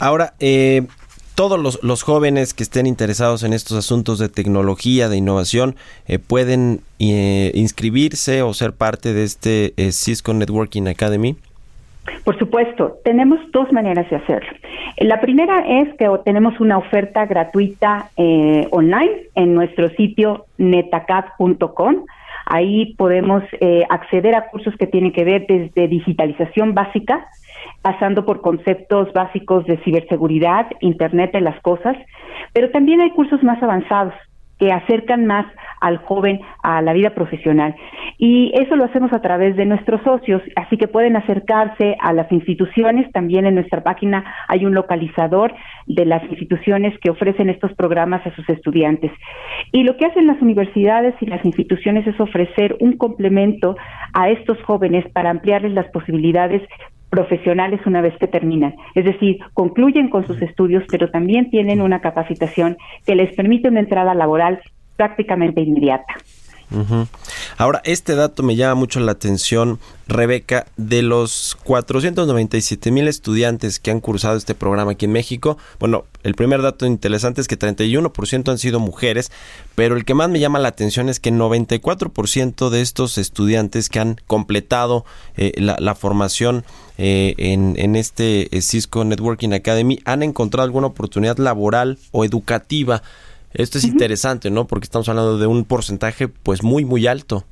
[0.00, 0.86] Ahora, eh,
[1.36, 5.76] todos los, los, jóvenes que estén interesados en estos asuntos de tecnología, de innovación,
[6.08, 11.36] eh, pueden eh, inscribirse o ser parte de este eh, Cisco Networking Academy.
[12.24, 14.50] Por supuesto, tenemos dos maneras de hacerlo.
[14.98, 22.06] La primera es que tenemos una oferta gratuita eh, online en nuestro sitio netacad.com.
[22.46, 23.42] Ahí podemos
[23.90, 27.26] acceder a cursos que tienen que ver desde digitalización básica,
[27.86, 31.96] pasando por conceptos básicos de ciberseguridad, Internet de las Cosas,
[32.52, 34.12] pero también hay cursos más avanzados
[34.58, 35.46] que acercan más
[35.80, 37.76] al joven a la vida profesional.
[38.18, 42.32] Y eso lo hacemos a través de nuestros socios, así que pueden acercarse a las
[42.32, 43.12] instituciones.
[43.12, 45.54] También en nuestra página hay un localizador
[45.86, 49.12] de las instituciones que ofrecen estos programas a sus estudiantes.
[49.70, 53.76] Y lo que hacen las universidades y las instituciones es ofrecer un complemento
[54.12, 56.62] a estos jóvenes para ampliarles las posibilidades
[57.16, 58.74] profesionales una vez que terminan.
[58.94, 62.76] Es decir, concluyen con sus estudios, pero también tienen una capacitación
[63.06, 64.60] que les permite una entrada laboral
[64.96, 66.14] prácticamente inmediata.
[67.56, 73.90] Ahora, este dato me llama mucho la atención, Rebeca, de los 497 mil estudiantes que
[73.90, 78.50] han cursado este programa aquí en México, bueno, el primer dato interesante es que 31%
[78.50, 79.30] han sido mujeres,
[79.74, 84.00] pero el que más me llama la atención es que 94% de estos estudiantes que
[84.00, 85.04] han completado
[85.36, 86.64] eh, la, formación
[86.98, 93.02] eh, en, en, este eh, Cisco Networking Academy han encontrado alguna oportunidad laboral o educativa
[93.54, 94.66] esto es interesante, ¿no?
[94.66, 97.44] Porque estamos hablando de un porcentaje pues muy, muy alto.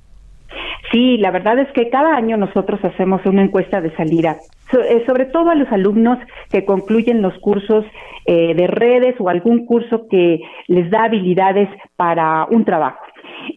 [0.93, 4.37] Sí, la verdad es que cada año nosotros hacemos una encuesta de salida,
[4.73, 6.19] eh, sobre todo a los alumnos
[6.51, 7.85] que concluyen los cursos
[8.27, 13.01] eh, de redes o algún curso que les da habilidades para un trabajo.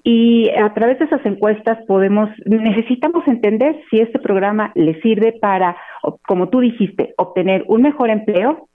[0.04, 5.78] Y a través de esas encuestas podemos, necesitamos entender si este programa le sirve para,
[6.26, 8.68] como tú dijiste, obtener un mejor empleo,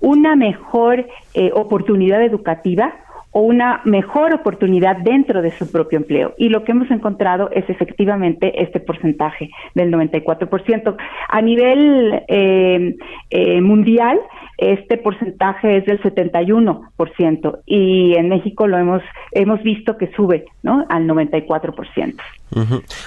[0.00, 2.92] una mejor eh, oportunidad educativa,
[3.32, 6.34] o una mejor oportunidad dentro de su propio empleo.
[6.38, 10.96] Y lo que hemos encontrado es efectivamente este porcentaje del 94%.
[11.28, 12.96] A nivel eh,
[13.30, 14.18] eh, mundial,
[14.56, 20.84] este porcentaje es del 71% y en México lo hemos hemos visto que sube, ¿no?
[20.88, 22.14] Al 94%.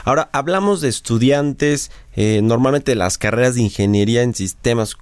[0.04, 4.95] Ahora, hablamos de estudiantes, eh, normalmente las carreras de ingeniería en sistemas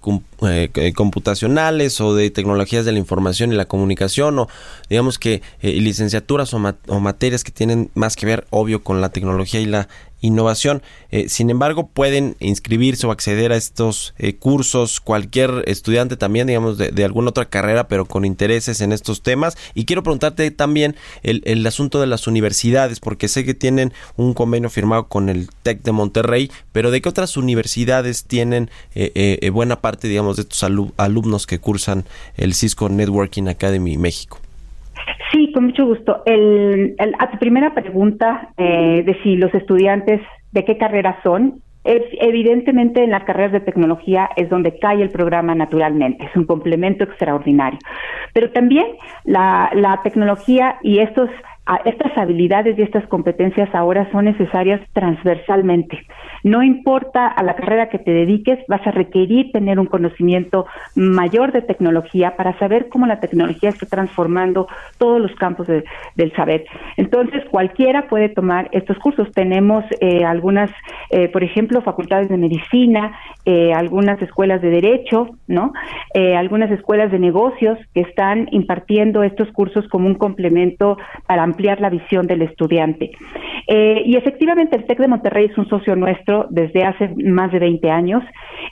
[0.48, 4.48] eh, eh, computacionales o de tecnologías de la información y la comunicación, o
[4.90, 9.60] digamos que licenciaturas o, o, materias que tienen más que ver, obvio, con la tecnología
[9.60, 9.90] y la
[10.22, 10.82] innovación.
[11.12, 16.78] Eh, sin embargo, pueden inscribirse o acceder a estos eh, cursos cualquier estudiante también, digamos,
[16.78, 19.58] de, alguna otra carrera, pero con intereses en estos temas.
[19.74, 24.70] Y quiero preguntarte también el, asunto de las universidades, porque sé que tienen un convenio
[24.70, 30.08] firmado con el TEC de Monterrey, pero ¿de qué otras universidades tienen eh, buena parte,
[30.08, 30.64] digamos, de estos
[30.98, 32.06] alumnos que cursan
[32.38, 34.40] el Cisco Networking Academy México?
[35.32, 36.24] Sí, con mucho gusto.
[36.26, 43.04] El, a tu primera pregunta eh, de si los estudiantes de qué carrera son, evidentemente
[43.04, 47.80] en las carreras de tecnología es donde cae el programa naturalmente, es un complemento extraordinario.
[48.34, 48.86] Pero también
[49.24, 51.30] la, la tecnología y estos
[51.86, 56.00] estas habilidades y estas competencias ahora son necesarias transversalmente.
[56.44, 61.52] No importa a la carrera que te dediques, vas a requerir tener un conocimiento mayor
[61.52, 66.66] de tecnología para saber cómo la tecnología está transformando todos los campos del saber.
[66.98, 69.32] Entonces, cualquiera puede tomar estos cursos.
[69.32, 70.72] Tenemos eh, algunas,
[71.10, 75.74] eh, por ejemplo, facultades de medicina, eh, algunas escuelas de derecho, ¿no?
[76.36, 82.26] algunas escuelas de negocios que están impartiendo estos cursos como un complemento para la visión
[82.28, 83.12] del estudiante.
[83.68, 87.60] Eh, y efectivamente el TEC de Monterrey es un socio nuestro desde hace más de
[87.60, 88.24] 20 años.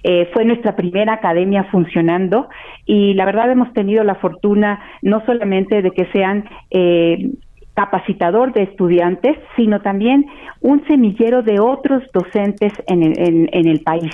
[0.04, 2.50] Eh, fue nuestra primera academia funcionando
[2.86, 7.32] y la verdad hemos tenido la fortuna no solamente de que sean eh,
[7.78, 10.26] capacitador de estudiantes, sino también
[10.62, 14.12] un semillero de otros docentes en el, en, el país.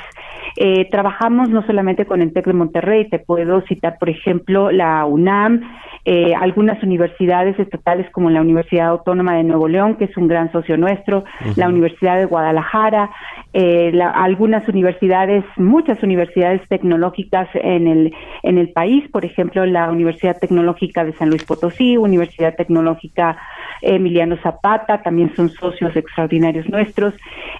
[0.57, 5.05] Eh, trabajamos no solamente con el TEC de Monterrey, te puedo citar, por ejemplo, la
[5.05, 5.61] UNAM,
[6.03, 10.51] eh, algunas universidades estatales como la Universidad Autónoma de Nuevo León, que es un gran
[10.51, 11.23] socio nuestro,
[11.55, 13.11] la Universidad de Guadalajara,
[13.53, 20.37] eh, algunas universidades, muchas universidades tecnológicas en el, en el país, por ejemplo, la Universidad
[20.37, 23.37] Tecnológica de San Luis Potosí, Universidad Tecnológica
[23.83, 27.13] Emiliano Zapata, también son socios extraordinarios nuestros.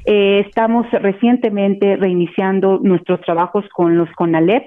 [0.06, 4.64] Eh, estamos recientemente reiniciando nuestros trabajos con los CONALEP,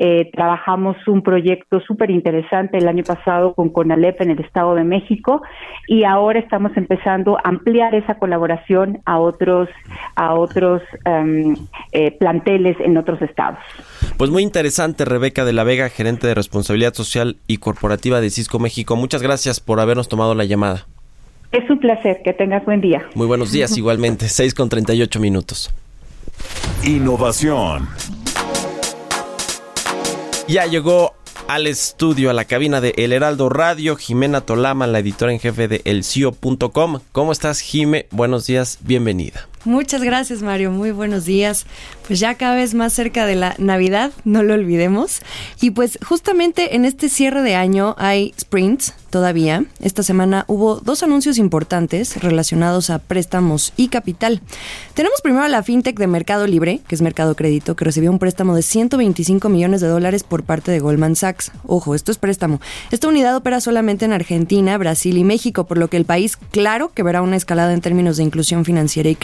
[0.00, 4.84] Eh, trabajamos un proyecto súper interesante el año pasado con CONALEP en el Estado de
[4.84, 5.42] México
[5.88, 9.68] y ahora estamos empezando a ampliar esa colaboración a otros,
[10.14, 11.56] a otros em,
[11.90, 13.58] eh, planteles en otros estados.
[14.16, 18.60] Pues muy interesante, Rebeca de la Vega, gerente de responsabilidad social y corporativa de Cisco
[18.60, 18.94] México.
[18.94, 20.86] Muchas gracias por habernos tomado la llamada.
[21.50, 23.08] Es un placer, que tengas buen día.
[23.14, 25.70] Muy buenos días igualmente, 6 con 38 minutos.
[26.84, 27.88] Innovación.
[30.46, 31.14] Ya llegó
[31.48, 35.68] al estudio, a la cabina de El Heraldo Radio, Jimena Tolama, la editora en jefe
[35.68, 37.00] de elcio.com.
[37.12, 38.06] ¿Cómo estás, Jime?
[38.10, 39.48] Buenos días, bienvenida.
[39.64, 40.70] Muchas gracias, Mario.
[40.70, 41.66] Muy buenos días.
[42.06, 45.20] Pues ya cada vez más cerca de la Navidad, no lo olvidemos.
[45.60, 49.64] Y pues justamente en este cierre de año hay sprints todavía.
[49.80, 54.40] Esta semana hubo dos anuncios importantes relacionados a préstamos y capital.
[54.94, 58.18] Tenemos primero a la fintech de Mercado Libre, que es Mercado Crédito, que recibió un
[58.18, 61.52] préstamo de 125 millones de dólares por parte de Goldman Sachs.
[61.66, 62.60] Ojo, esto es préstamo.
[62.90, 66.92] Esta unidad opera solamente en Argentina, Brasil y México, por lo que el país, claro,
[66.92, 69.14] que verá una escalada en términos de inclusión financiera y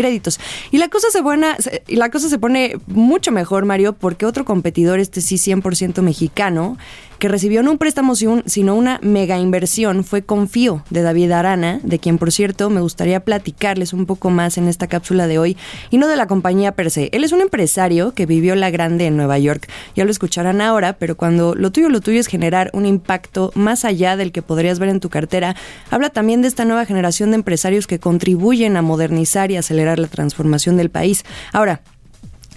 [0.70, 1.56] Y la cosa se, buena,
[1.86, 6.76] y la cosa se pone mucho mejor, Mario, porque otro competidor, este sí 100% mexicano,
[7.24, 11.98] que recibió no un préstamo sino una mega inversión fue Confío de David Arana, de
[11.98, 15.56] quien por cierto me gustaría platicarles un poco más en esta cápsula de hoy
[15.90, 17.08] y no de la compañía per se.
[17.14, 19.70] Él es un empresario que vivió la grande en Nueva York.
[19.96, 23.86] Ya lo escucharán ahora, pero cuando lo tuyo lo tuyo es generar un impacto más
[23.86, 25.56] allá del que podrías ver en tu cartera,
[25.90, 30.08] habla también de esta nueva generación de empresarios que contribuyen a modernizar y acelerar la
[30.08, 31.24] transformación del país.
[31.54, 31.80] Ahora,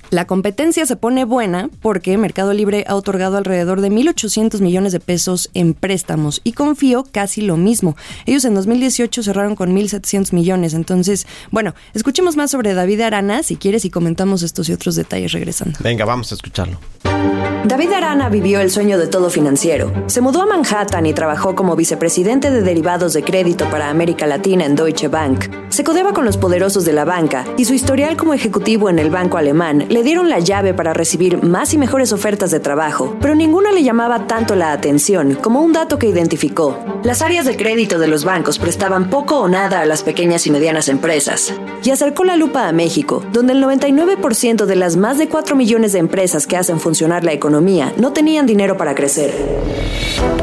[0.09, 4.99] la competencia se pone buena porque Mercado Libre ha otorgado alrededor de 1.800 millones de
[4.99, 7.95] pesos en préstamos y confío casi lo mismo.
[8.25, 10.73] Ellos en 2018 cerraron con 1.700 millones.
[10.73, 15.31] Entonces, bueno, escuchemos más sobre David Arana si quieres y comentamos estos y otros detalles
[15.31, 15.77] regresando.
[15.81, 16.79] Venga, vamos a escucharlo.
[17.65, 19.91] David Arana vivió el sueño de todo financiero.
[20.07, 24.63] Se mudó a Manhattan y trabajó como vicepresidente de derivados de crédito para América Latina
[24.65, 25.49] en Deutsche Bank.
[25.67, 29.09] Se codeaba con los poderosos de la banca y su historial como ejecutivo en el
[29.09, 33.33] banco alemán le dieron la llave para recibir más y mejores ofertas de trabajo, pero
[33.33, 36.77] ninguna le llamaba tanto la atención como un dato que identificó.
[37.01, 40.51] Las áreas de crédito de los bancos prestaban poco o nada a las pequeñas y
[40.51, 41.51] medianas empresas.
[41.83, 45.93] Y acercó la lupa a México, donde el 99% de las más de 4 millones
[45.93, 49.33] de empresas que hacen funcionar la economía no tenían dinero para crecer.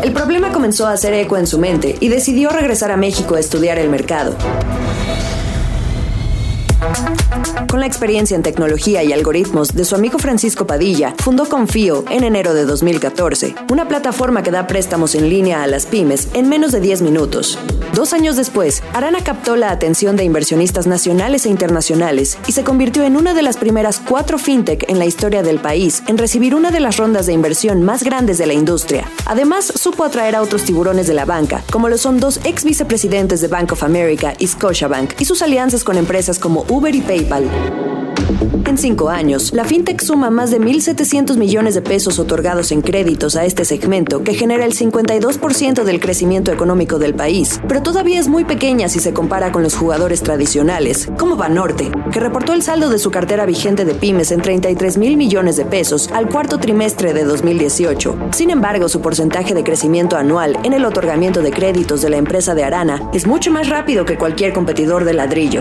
[0.02, 3.38] El problema comenzó a hacer eco en su mente y decidió regresar a México a
[3.38, 4.34] estudiar el mercado.
[7.68, 12.24] Con la experiencia en tecnología y algoritmos de su amigo Francisco Padilla, fundó Confío en
[12.24, 16.72] enero de 2014, una plataforma que da préstamos en línea a las pymes en menos
[16.72, 17.58] de 10 minutos.
[17.94, 23.04] Dos años después, Arana captó la atención de inversionistas nacionales e internacionales y se convirtió
[23.04, 26.70] en una de las primeras cuatro fintech en la historia del país en recibir una
[26.70, 29.08] de las rondas de inversión más grandes de la industria.
[29.26, 33.40] Además, supo atraer a otros tiburones de la banca, como lo son dos ex vicepresidentes
[33.40, 37.48] de Bank of America y Scotiabank, y sus alianzas con empresas como Uber y PayPal.
[38.66, 43.36] En cinco años, la fintech suma más de 1.700 millones de pesos otorgados en créditos
[43.36, 48.26] a este segmento, que genera el 52% del crecimiento económico del país, pero todavía es
[48.26, 52.90] muy pequeña si se compara con los jugadores tradicionales, como Banorte, que reportó el saldo
[52.90, 57.14] de su cartera vigente de pymes en 33 mil millones de pesos al cuarto trimestre
[57.14, 58.30] de 2018.
[58.32, 62.56] Sin embargo, su porcentaje de crecimiento anual en el otorgamiento de créditos de la empresa
[62.56, 65.60] de Arana es mucho más rápido que cualquier competidor de ladrillo.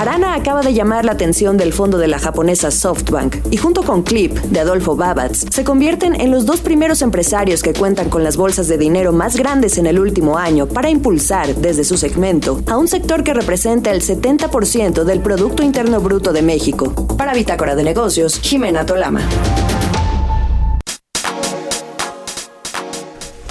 [0.00, 4.02] Arana acaba de llamar la atención del fondo de la japonesa SoftBank y junto con
[4.02, 8.38] Clip de Adolfo Babatz se convierten en los dos primeros empresarios que cuentan con las
[8.38, 12.78] bolsas de dinero más grandes en el último año para impulsar desde su segmento a
[12.78, 16.94] un sector que representa el 70% del Producto Interno Bruto de México.
[17.18, 19.20] Para Bitácora de Negocios, Jimena Tolama.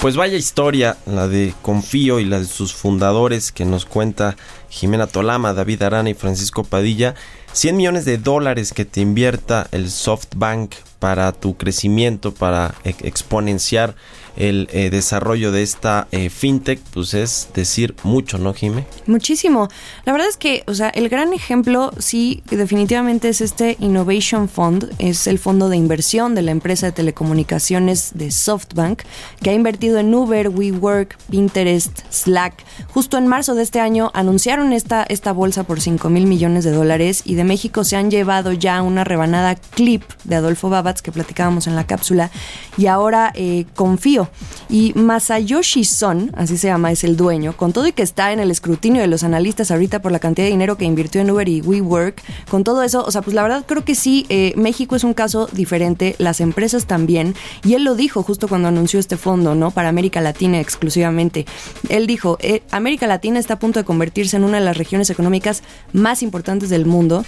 [0.02, 4.38] Pues vaya historia, la de Confío y la de sus fundadores que nos cuenta
[4.70, 7.16] Jimena Tolama, David Arana y Francisco Padilla.
[7.52, 13.96] 100 millones de dólares que te invierta el SoftBank para tu crecimiento, para exponenciar
[14.40, 18.86] el eh, desarrollo de esta eh, fintech, pues es decir mucho, ¿no, Jime?
[19.06, 19.68] Muchísimo.
[20.06, 24.94] La verdad es que, o sea, el gran ejemplo, sí, definitivamente es este Innovation Fund,
[24.98, 29.04] es el fondo de inversión de la empresa de telecomunicaciones de SoftBank,
[29.42, 32.64] que ha invertido en Uber, WeWork, Pinterest, Slack.
[32.94, 36.72] Justo en marzo de este año anunciaron esta, esta bolsa por 5 mil millones de
[36.72, 41.12] dólares y de México se han llevado ya una rebanada clip de Adolfo Baba Que
[41.12, 42.32] platicábamos en la cápsula
[42.78, 44.30] y ahora eh, Confío.
[44.70, 48.40] Y Masayoshi Son, así se llama, es el dueño, con todo y que está en
[48.40, 51.48] el escrutinio de los analistas ahorita por la cantidad de dinero que invirtió en Uber
[51.48, 54.96] y WeWork, con todo eso, o sea, pues la verdad creo que sí, eh, México
[54.96, 59.18] es un caso diferente, las empresas también, y él lo dijo justo cuando anunció este
[59.18, 59.72] fondo, ¿no?
[59.72, 61.46] Para América Latina exclusivamente.
[61.90, 65.10] Él dijo, eh, América Latina está a punto de convertirse en una de las regiones
[65.10, 65.64] económicas
[65.94, 67.26] más importantes del mundo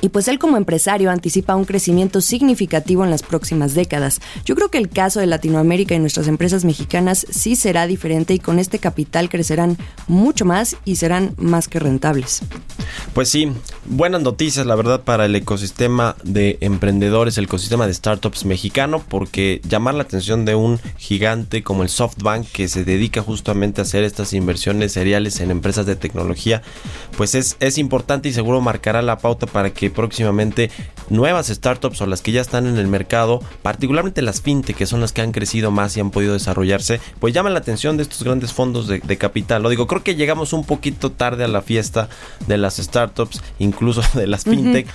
[0.00, 4.20] y pues él como empresario anticipa un crecimiento significativo en las próximas décadas.
[4.44, 8.38] Yo creo que el caso de Latinoamérica y nuestras empresas mexicanas sí será diferente y
[8.38, 9.76] con este capital crecerán
[10.08, 12.42] mucho más y serán más que rentables.
[13.14, 13.52] Pues sí,
[13.86, 19.60] buenas noticias la verdad para el ecosistema de emprendedores, el ecosistema de startups mexicano, porque
[19.68, 24.04] llamar la atención de un gigante como el SoftBank que se dedica justamente a hacer
[24.04, 26.62] estas inversiones seriales en empresas de tecnología,
[27.16, 30.70] pues es, es importante y seguro marcará la pauta para que próximamente
[31.08, 35.00] nuevas startups o las que ya están en el mercado, particularmente las fintech, que son
[35.00, 38.22] las que han crecido más y han podido desarrollarse, pues llaman la atención de estos
[38.22, 39.62] grandes fondos de, capital.
[39.62, 42.08] Lo digo, creo que llegamos un poquito tarde a la fiesta
[42.46, 44.86] de las startups, incluso de las fintech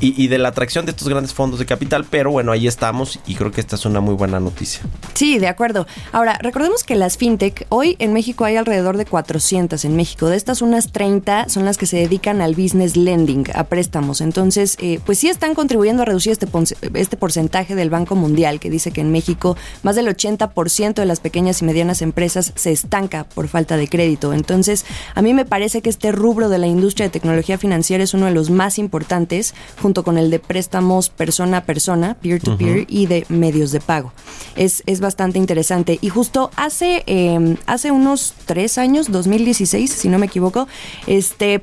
[0.00, 3.34] y, de la atracción de estos grandes fondos de capital, pero bueno, ahí estamos y
[3.34, 4.82] creo que esta es una muy buena noticia.
[5.14, 5.86] Sí, de acuerdo.
[6.12, 10.28] Ahora, recordemos que las fintech, hoy en México hay alrededor de 400 en México.
[10.28, 14.20] De estas, unas 30 son las que se dedican al business lending, a préstamos.
[14.20, 16.46] Entonces, eh, pues sí están contribuyendo a reducir este,
[16.94, 21.20] este porcentaje del Banco Mundial, que dice que en México más del 80% de las
[21.20, 24.32] pequeñas y medianas empresas se estanca por falta de crédito.
[24.32, 24.84] Entonces,
[25.14, 28.26] a mí me parece que este rubro de la industria de tecnología financiera es uno
[28.26, 29.54] de los más importantes
[29.86, 34.12] junto con el de préstamos persona a persona, peer-to-peer, y de medios de pago.
[34.56, 36.00] Es, es bastante interesante.
[36.00, 40.66] Y justo hace, em, hace unos tres años, 2016, si no me equivoco,
[41.06, 41.62] este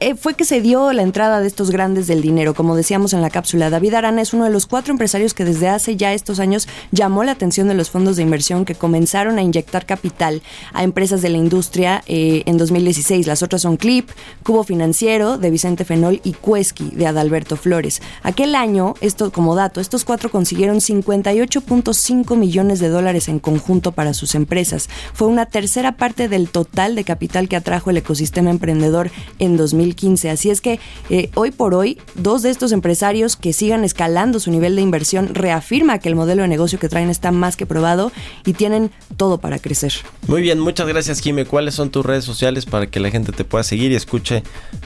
[0.00, 2.54] eh, fue que se dio la entrada de estos grandes del dinero.
[2.54, 5.68] Como decíamos en la cápsula, David Arana es uno de los cuatro empresarios que desde
[5.68, 9.42] hace ya estos años llamó la atención de los fondos de inversión que comenzaron a
[9.42, 10.42] inyectar capital
[10.72, 13.26] a empresas de la industria eh, en 2016.
[13.26, 14.08] Las otras son Clip,
[14.42, 18.02] Cubo Financiero de Vicente Fenol y Cuesqui de Adalberto Flores.
[18.22, 24.14] Aquel año, esto como dato, estos cuatro consiguieron 58.5 millones de dólares en conjunto para
[24.14, 24.88] sus empresas.
[25.12, 30.30] Fue una tercera parte del total de capital que atrajo el ecosistema emprendedor en 2015
[30.30, 30.80] Así es que
[31.10, 35.34] eh, hoy por hoy, dos de estos empresarios que sigan escalando su nivel de inversión
[35.34, 38.12] reafirma que el modelo de negocio que traen está más que probado
[38.44, 39.92] y tienen todo para crecer.
[40.26, 41.44] Muy bien, muchas gracias, Jime.
[41.44, 44.42] ¿Cuáles son tus redes sociales para que la gente te pueda seguir y escuche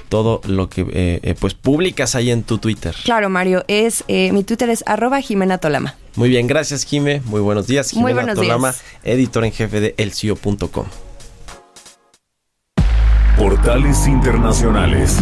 [0.08, 2.94] todo lo que eh, eh, pues publicas ahí en tu Twitter?
[3.04, 5.94] Claro, Mario, es mi Twitter es arroba Jimena Tolama.
[6.16, 7.22] Muy bien, gracias, Jime.
[7.24, 7.90] Muy buenos días.
[7.90, 8.74] Jimena Tolama,
[9.04, 10.86] editor en jefe de elcio.com.
[13.48, 15.16] Portales Internacionales.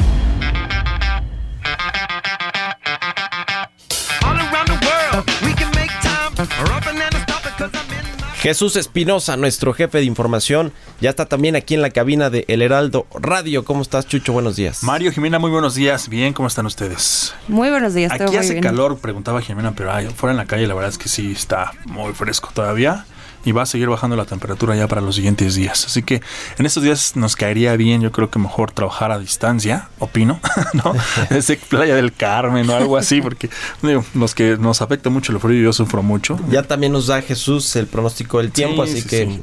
[8.40, 12.62] Jesús Espinosa, nuestro jefe de información, ya está también aquí en la cabina de El
[12.62, 13.64] Heraldo Radio.
[13.64, 14.32] ¿Cómo estás, Chucho?
[14.32, 14.82] Buenos días.
[14.82, 16.08] Mario, Jimena, muy buenos días.
[16.08, 17.32] Bien, ¿cómo están ustedes?
[17.46, 18.10] Muy buenos días.
[18.10, 21.30] Aquí hace calor, preguntaba Jimena, pero fuera en la calle la verdad es que sí
[21.30, 23.06] está muy fresco todavía
[23.46, 25.86] y va a seguir bajando la temperatura ya para los siguientes días.
[25.86, 26.20] Así que
[26.58, 30.40] en estos días nos caería bien, yo creo que mejor trabajar a distancia, opino,
[30.74, 30.92] ¿no?
[31.30, 33.48] Desde Playa del Carmen o algo así, porque
[33.82, 36.38] digo, los que nos afecta mucho el frío, yo sufro mucho.
[36.50, 39.40] Ya también nos da Jesús el pronóstico del tiempo, así que eh,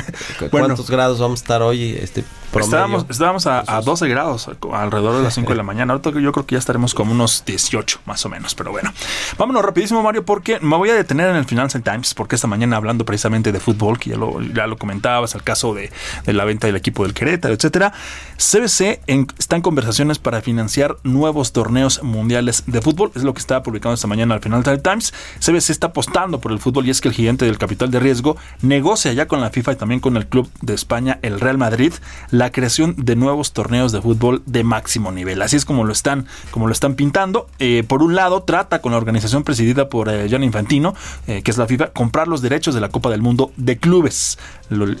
[0.50, 1.98] ¿cuántos grados vamos a estar hoy?
[1.98, 2.24] Este
[2.54, 5.92] Estábamos, estábamos a, 12 grados alrededor de las 5 de la mañana.
[5.92, 8.92] Ahorita yo creo que ya estaremos como unos 18 más o menos, pero bueno.
[9.38, 12.76] Vámonos rapidísimo, Mario, porque me voy a detener en el Financial Times, porque esta mañana
[12.76, 15.92] hablando precisamente de fútbol, que ya lo, ya lo comentabas, el caso de,
[16.26, 17.92] la venta del equipo del Querétaro, etcétera.
[18.36, 19.00] CBC
[19.38, 23.12] está en conversaciones para financiar nuevos torneos mundiales de fútbol.
[23.14, 25.12] Es lo que estaba publicando esta mañana al Financial Times.
[25.40, 28.36] CBC está apostando por el fútbol y es que el gigante del capital de riesgo
[28.62, 31.92] negocia ya con la FIFA y también con el club de España, el Real Madrid,
[32.36, 35.40] la creación de nuevos torneos de fútbol de máximo nivel.
[35.40, 37.48] Así es como lo están, como lo están pintando.
[37.58, 40.94] Eh, por un lado, trata con la organización presidida por eh, Infantino,
[41.26, 44.38] eh, que es la FIFA, comprar los derechos de la Copa del Mundo de clubes.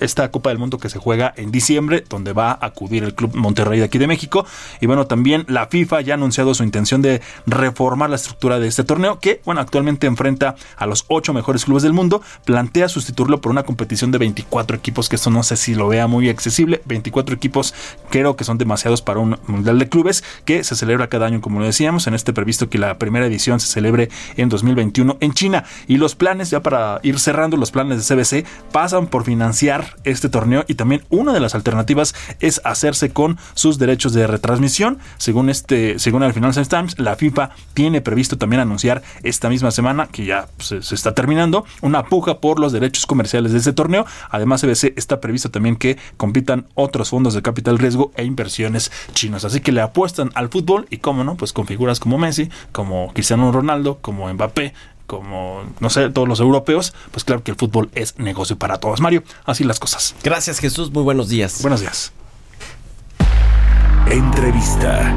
[0.00, 3.34] esta Copa del Mundo que se juega en diciembre, donde va a acudir el Club
[3.34, 4.46] Monterrey de aquí de México.
[4.80, 8.68] Y bueno, también la FIFA ya ha anunciado su intención de reformar la estructura de
[8.68, 12.22] este torneo, que bueno, actualmente enfrenta a los ocho mejores clubes del mundo.
[12.44, 16.06] Plantea sustituirlo por una competición de 24 equipos, que esto no sé si lo vea
[16.06, 16.80] muy accesible.
[16.86, 17.74] 24 24 equipos
[18.10, 21.60] creo que son demasiados para un Mundial de Clubes que se celebra cada año, como
[21.60, 25.64] lo decíamos, en este previsto que la primera edición se celebre en 2021 en China.
[25.86, 30.28] Y los planes, ya para ir cerrando, los planes de CBC pasan por financiar este
[30.28, 34.98] torneo y también una de las alternativas es hacerse con sus derechos de retransmisión.
[35.18, 40.06] Según este, según el Financial Times, la FIFA tiene previsto también anunciar esta misma semana,
[40.06, 44.06] que ya se, se está terminando, una puja por los derechos comerciales de este torneo.
[44.30, 49.46] Además, CBC está previsto también que compitan otros fondos de capital riesgo e inversiones chinos.
[49.46, 53.10] Así que le apuestan al fútbol y, cómo no, pues con figuras como Messi, como
[53.14, 54.74] Cristiano Ronaldo, como Mbappé,
[55.06, 59.00] como, no sé, todos los europeos, pues claro que el fútbol es negocio para todos.
[59.00, 60.14] Mario, así las cosas.
[60.22, 61.62] Gracias Jesús, muy buenos días.
[61.62, 62.12] Buenos días.
[64.10, 65.14] Entrevista.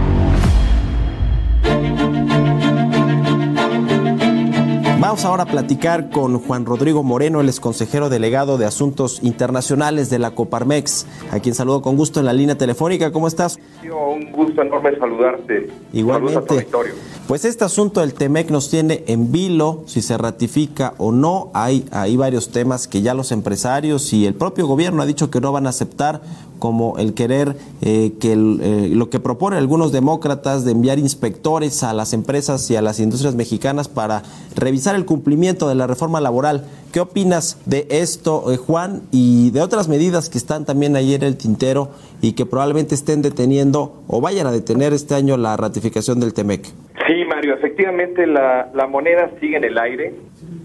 [4.99, 10.09] Vamos ahora a platicar con Juan Rodrigo Moreno, el ex consejero delegado de Asuntos Internacionales
[10.09, 13.09] de la Coparmex, a quien saludo con gusto en la línea telefónica.
[13.13, 13.57] ¿Cómo estás?
[13.81, 15.69] Un gusto enorme saludarte.
[15.93, 16.67] Igualmente.
[17.29, 21.49] Pues este asunto del TEMEC nos tiene en vilo, si se ratifica o no.
[21.53, 25.39] Hay, hay varios temas que ya los empresarios y el propio gobierno ha dicho que
[25.39, 26.21] no van a aceptar,
[26.59, 31.83] como el querer eh, que el, eh, lo que proponen algunos demócratas de enviar inspectores
[31.83, 34.21] a las empresas y a las industrias mexicanas para
[34.55, 36.65] revisar el cumplimiento de la reforma laboral.
[36.91, 41.23] ¿Qué opinas de esto, eh, Juan, y de otras medidas que están también ahí en
[41.23, 41.89] el tintero
[42.21, 46.65] y que probablemente estén deteniendo o vayan a detener este año la ratificación del TEMEC?
[47.07, 50.15] Sí, Mario, efectivamente la, la moneda sigue en el aire,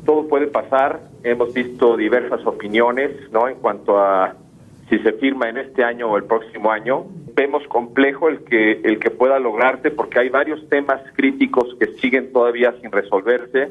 [0.05, 3.49] todo puede pasar, hemos visto diversas opiniones, ¿no?
[3.49, 4.34] En cuanto a
[4.89, 8.99] si se firma en este año o el próximo año, vemos complejo el que el
[8.99, 13.70] que pueda lograrse porque hay varios temas críticos que siguen todavía sin resolverse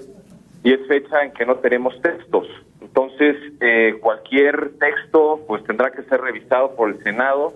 [0.64, 2.48] y es fecha en que no tenemos textos.
[2.82, 7.54] Entonces, eh, cualquier texto pues tendrá que ser revisado por el Senado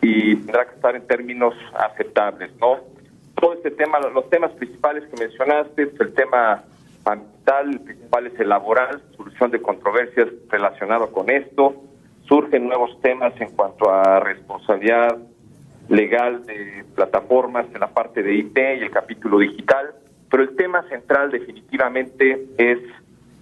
[0.00, 2.78] y tendrá que estar en términos aceptables, ¿no?
[3.40, 6.64] todo este tema, los temas principales que mencionaste, pues, el tema
[7.04, 11.74] ambiental, el principal es el laboral, solución de controversias relacionado con esto,
[12.28, 15.18] surgen nuevos temas en cuanto a responsabilidad
[15.88, 19.94] legal de plataformas en la parte de IT y el capítulo digital,
[20.30, 22.78] pero el tema central definitivamente es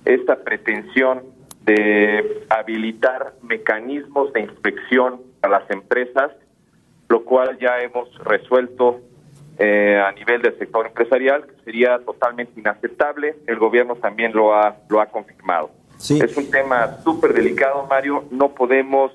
[0.04, 1.22] esta pretensión
[1.64, 6.30] de habilitar mecanismos de inspección a las empresas,
[7.08, 9.00] lo cual ya hemos resuelto
[9.58, 13.34] eh, a nivel del sector empresarial, que sería totalmente inaceptable.
[13.48, 15.70] El gobierno también lo ha, lo ha confirmado.
[15.98, 18.24] Es un tema súper delicado, Mario.
[18.30, 19.12] No podemos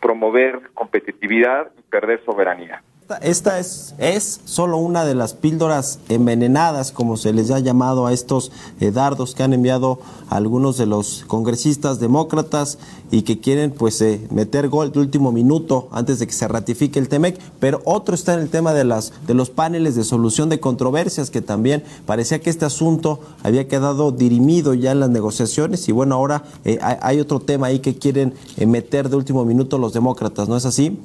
[0.00, 2.82] promover competitividad y perder soberanía.
[3.20, 8.14] Esta, es, es solo una de las píldoras envenenadas, como se les ha llamado a
[8.14, 8.50] estos
[8.80, 9.98] eh, dardos que han enviado
[10.30, 12.78] algunos de los congresistas demócratas
[13.10, 16.98] y que quieren pues eh, meter gol de último minuto antes de que se ratifique
[16.98, 20.48] el TEMEC, pero otro está en el tema de las de los paneles de solución
[20.48, 25.86] de controversias que también parecía que este asunto había quedado dirimido ya en las negociaciones
[25.90, 29.44] y bueno, ahora eh, hay, hay otro tema ahí que quieren eh, meter de último
[29.44, 30.98] minuto los demócratas, ¿no es así?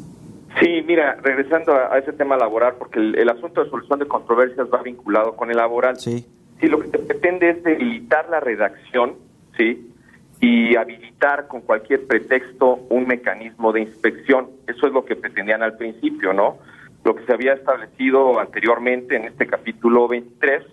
[0.90, 4.68] Mira, regresando a, a ese tema laboral, porque el, el asunto de solución de controversias
[4.74, 6.00] va vinculado con el laboral.
[6.00, 6.26] Sí.
[6.60, 9.14] Sí, lo que se pretende es debilitar la redacción,
[9.56, 9.94] ¿sí?
[10.42, 14.50] Y habilitar con cualquier pretexto un mecanismo de inspección.
[14.66, 16.58] Eso es lo que pretendían al principio, ¿no?
[17.04, 20.64] Lo que se había establecido anteriormente en este capítulo 23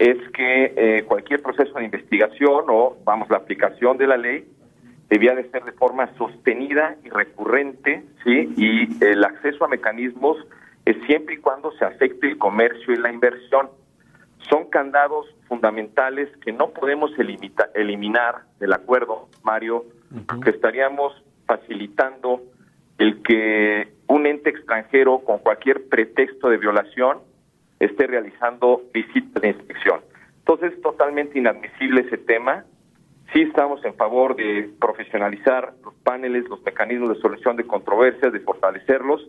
[0.00, 4.48] es que eh, cualquier proceso de investigación o, vamos, la aplicación de la ley
[5.14, 8.52] debía de ser de forma sostenida y recurrente, ¿sí?
[8.56, 10.36] Y el acceso a mecanismos
[10.84, 13.68] es siempre y cuando se afecte el comercio y la inversión.
[14.50, 19.84] Son candados fundamentales que no podemos elimita- eliminar del acuerdo, Mario,
[20.26, 21.12] porque estaríamos
[21.46, 22.42] facilitando
[22.98, 27.18] el que un ente extranjero con cualquier pretexto de violación
[27.78, 30.00] esté realizando visitas de inspección.
[30.40, 32.64] Entonces es totalmente inadmisible ese tema.
[33.34, 38.38] Sí estamos en favor de profesionalizar los paneles, los mecanismos de solución de controversias, de
[38.38, 39.28] fortalecerlos,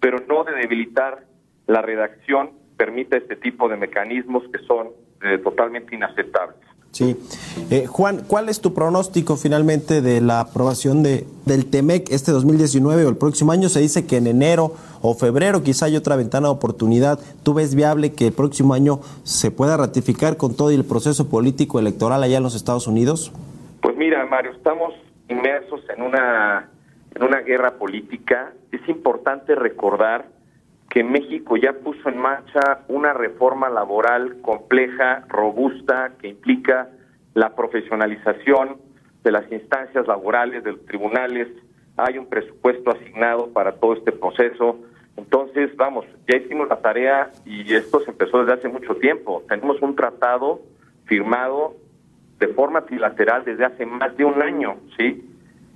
[0.00, 1.22] pero no de debilitar
[1.68, 4.88] la redacción permita este tipo de mecanismos que son
[5.22, 6.58] eh, totalmente inaceptables.
[6.96, 7.14] Sí.
[7.70, 13.04] Eh, Juan, ¿cuál es tu pronóstico finalmente de la aprobación de, del TEMEC este 2019
[13.04, 13.68] o el próximo año?
[13.68, 14.72] Se dice que en enero
[15.02, 17.18] o febrero quizá hay otra ventana de oportunidad.
[17.42, 21.78] ¿Tú ves viable que el próximo año se pueda ratificar con todo el proceso político
[21.78, 23.30] electoral allá en los Estados Unidos?
[23.82, 24.94] Pues mira, Mario, estamos
[25.28, 26.70] inmersos en una
[27.14, 28.54] en una guerra política.
[28.72, 30.28] Es importante recordar
[30.90, 36.88] que México ya puso en marcha una reforma laboral compleja, robusta, que implica
[37.34, 38.76] la profesionalización
[39.22, 41.48] de las instancias laborales, de los tribunales,
[41.96, 44.78] hay un presupuesto asignado para todo este proceso.
[45.16, 49.42] Entonces, vamos, ya hicimos la tarea y esto se empezó desde hace mucho tiempo.
[49.48, 50.60] Tenemos un tratado
[51.06, 51.74] firmado
[52.38, 55.24] de forma trilateral desde hace más de un año, ¿sí?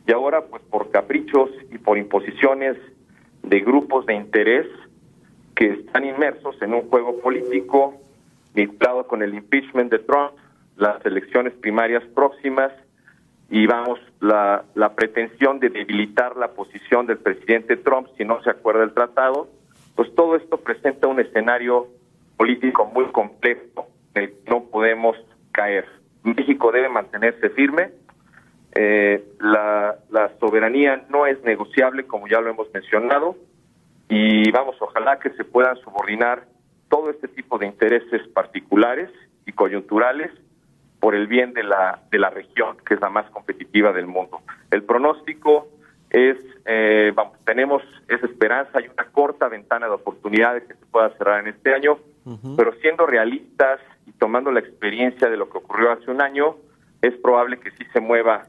[0.07, 2.77] Y ahora, pues por caprichos y por imposiciones
[3.43, 4.67] de grupos de interés
[5.61, 8.01] que están inmersos en un juego político
[8.55, 10.33] vinculado con el impeachment de Trump,
[10.79, 12.73] las elecciones primarias próximas
[13.51, 18.49] y vamos, la, la pretensión de debilitar la posición del presidente Trump si no se
[18.49, 19.49] acuerda el tratado,
[19.97, 21.89] pues todo esto presenta un escenario
[22.39, 23.87] político muy complejo
[24.49, 25.17] no podemos
[25.53, 25.85] caer.
[26.25, 27.91] México debe mantenerse firme,
[28.75, 33.37] eh, la soberanía no es negociable, como ya lo hemos mencionado,
[34.11, 36.45] y vamos, ojalá que se puedan subordinar
[36.89, 39.09] todo este tipo de intereses particulares
[39.47, 40.33] y coyunturales
[40.99, 44.41] por el bien de la, de la región, que es la más competitiva del mundo.
[44.73, 45.69] El pronóstico
[46.11, 46.37] es,
[46.67, 51.41] eh, vamos, tenemos esa esperanza, hay una corta ventana de oportunidades que se pueda cerrar
[51.41, 51.99] en este año,
[52.57, 56.57] pero siendo realistas y tomando la experiencia de lo que ocurrió hace un año,
[57.01, 58.43] es probable que sí se mueva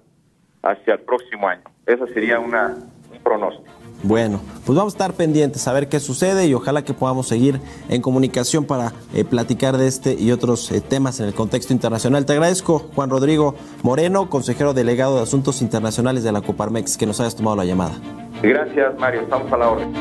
[0.63, 1.63] hacia el próximo año.
[1.85, 2.75] Esa sería una,
[3.11, 3.80] un pronóstico.
[4.03, 7.59] Bueno, pues vamos a estar pendientes a ver qué sucede y ojalá que podamos seguir
[7.87, 12.25] en comunicación para eh, platicar de este y otros eh, temas en el contexto internacional.
[12.25, 17.19] Te agradezco, Juan Rodrigo Moreno, consejero delegado de Asuntos Internacionales de la Coparmex, que nos
[17.19, 17.93] hayas tomado la llamada.
[18.41, 19.21] Gracias, Mario.
[19.21, 19.91] Estamos a la orden.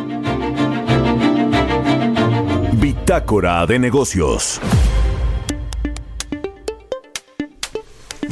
[2.81, 4.61] Bitácora de negocios.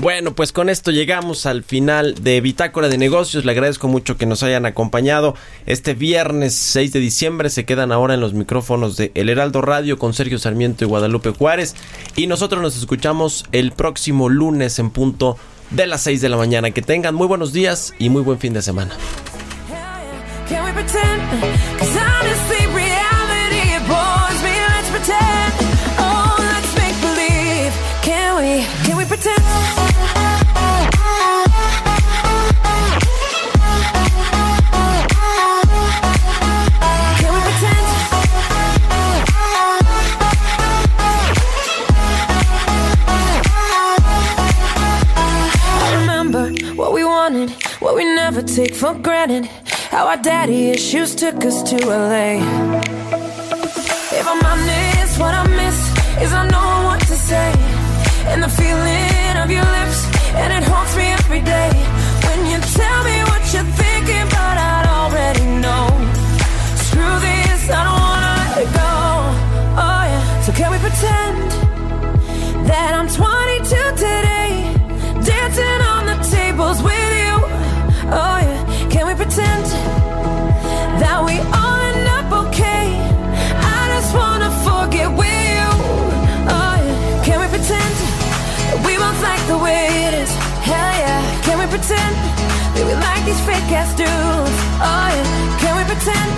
[0.01, 3.45] Bueno, pues con esto llegamos al final de Bitácora de Negocios.
[3.45, 5.35] Le agradezco mucho que nos hayan acompañado.
[5.67, 9.99] Este viernes 6 de diciembre se quedan ahora en los micrófonos de El Heraldo Radio
[9.99, 11.75] con Sergio Sarmiento y Guadalupe Juárez.
[12.15, 15.37] Y nosotros nos escuchamos el próximo lunes en punto
[15.71, 16.71] de las 6 de la mañana.
[16.71, 18.95] Que tengan muy buenos días y muy buen fin de semana.
[48.39, 49.47] Never take for granted.
[49.91, 52.39] How our daddy issues took us to LA.
[54.21, 55.79] If I'm honest, what I miss
[56.23, 57.53] is I know what to say.
[58.31, 59.99] And the feeling of your lips,
[60.35, 61.71] and it haunts me every day.
[62.27, 63.18] When you tell me
[91.79, 92.17] pretend
[92.75, 94.59] that we like these fake ass dudes?
[94.83, 96.31] Oh yeah, can we pretend?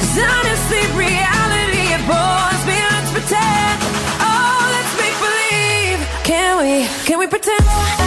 [0.00, 2.76] Cause honestly, reality it bores me.
[2.96, 3.76] Let's pretend.
[4.24, 6.00] Oh, let's make believe.
[6.24, 6.88] Can we?
[7.04, 7.97] Can we pretend?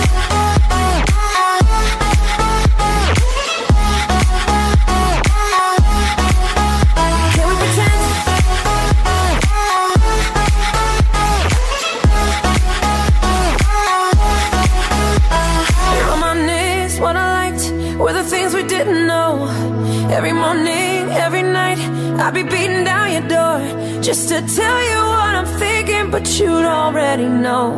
[22.44, 23.60] Be beating down your door
[24.02, 27.74] just to tell you what I'm thinking, but you'd already know.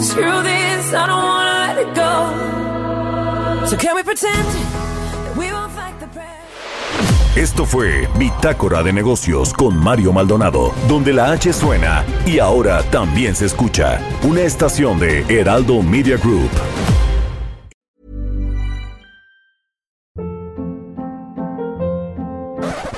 [0.00, 3.66] Screw this, I don't wanna let it go.
[3.66, 7.36] So can we pretend that we won't fight the press?
[7.36, 13.34] Esto fue Bitácora de Negocios con Mario Maldonado, donde la H suena y ahora también
[13.34, 13.98] se escucha.
[14.22, 16.50] Una estación de Heraldo Media Group.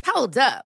[0.04, 0.75] Hold up.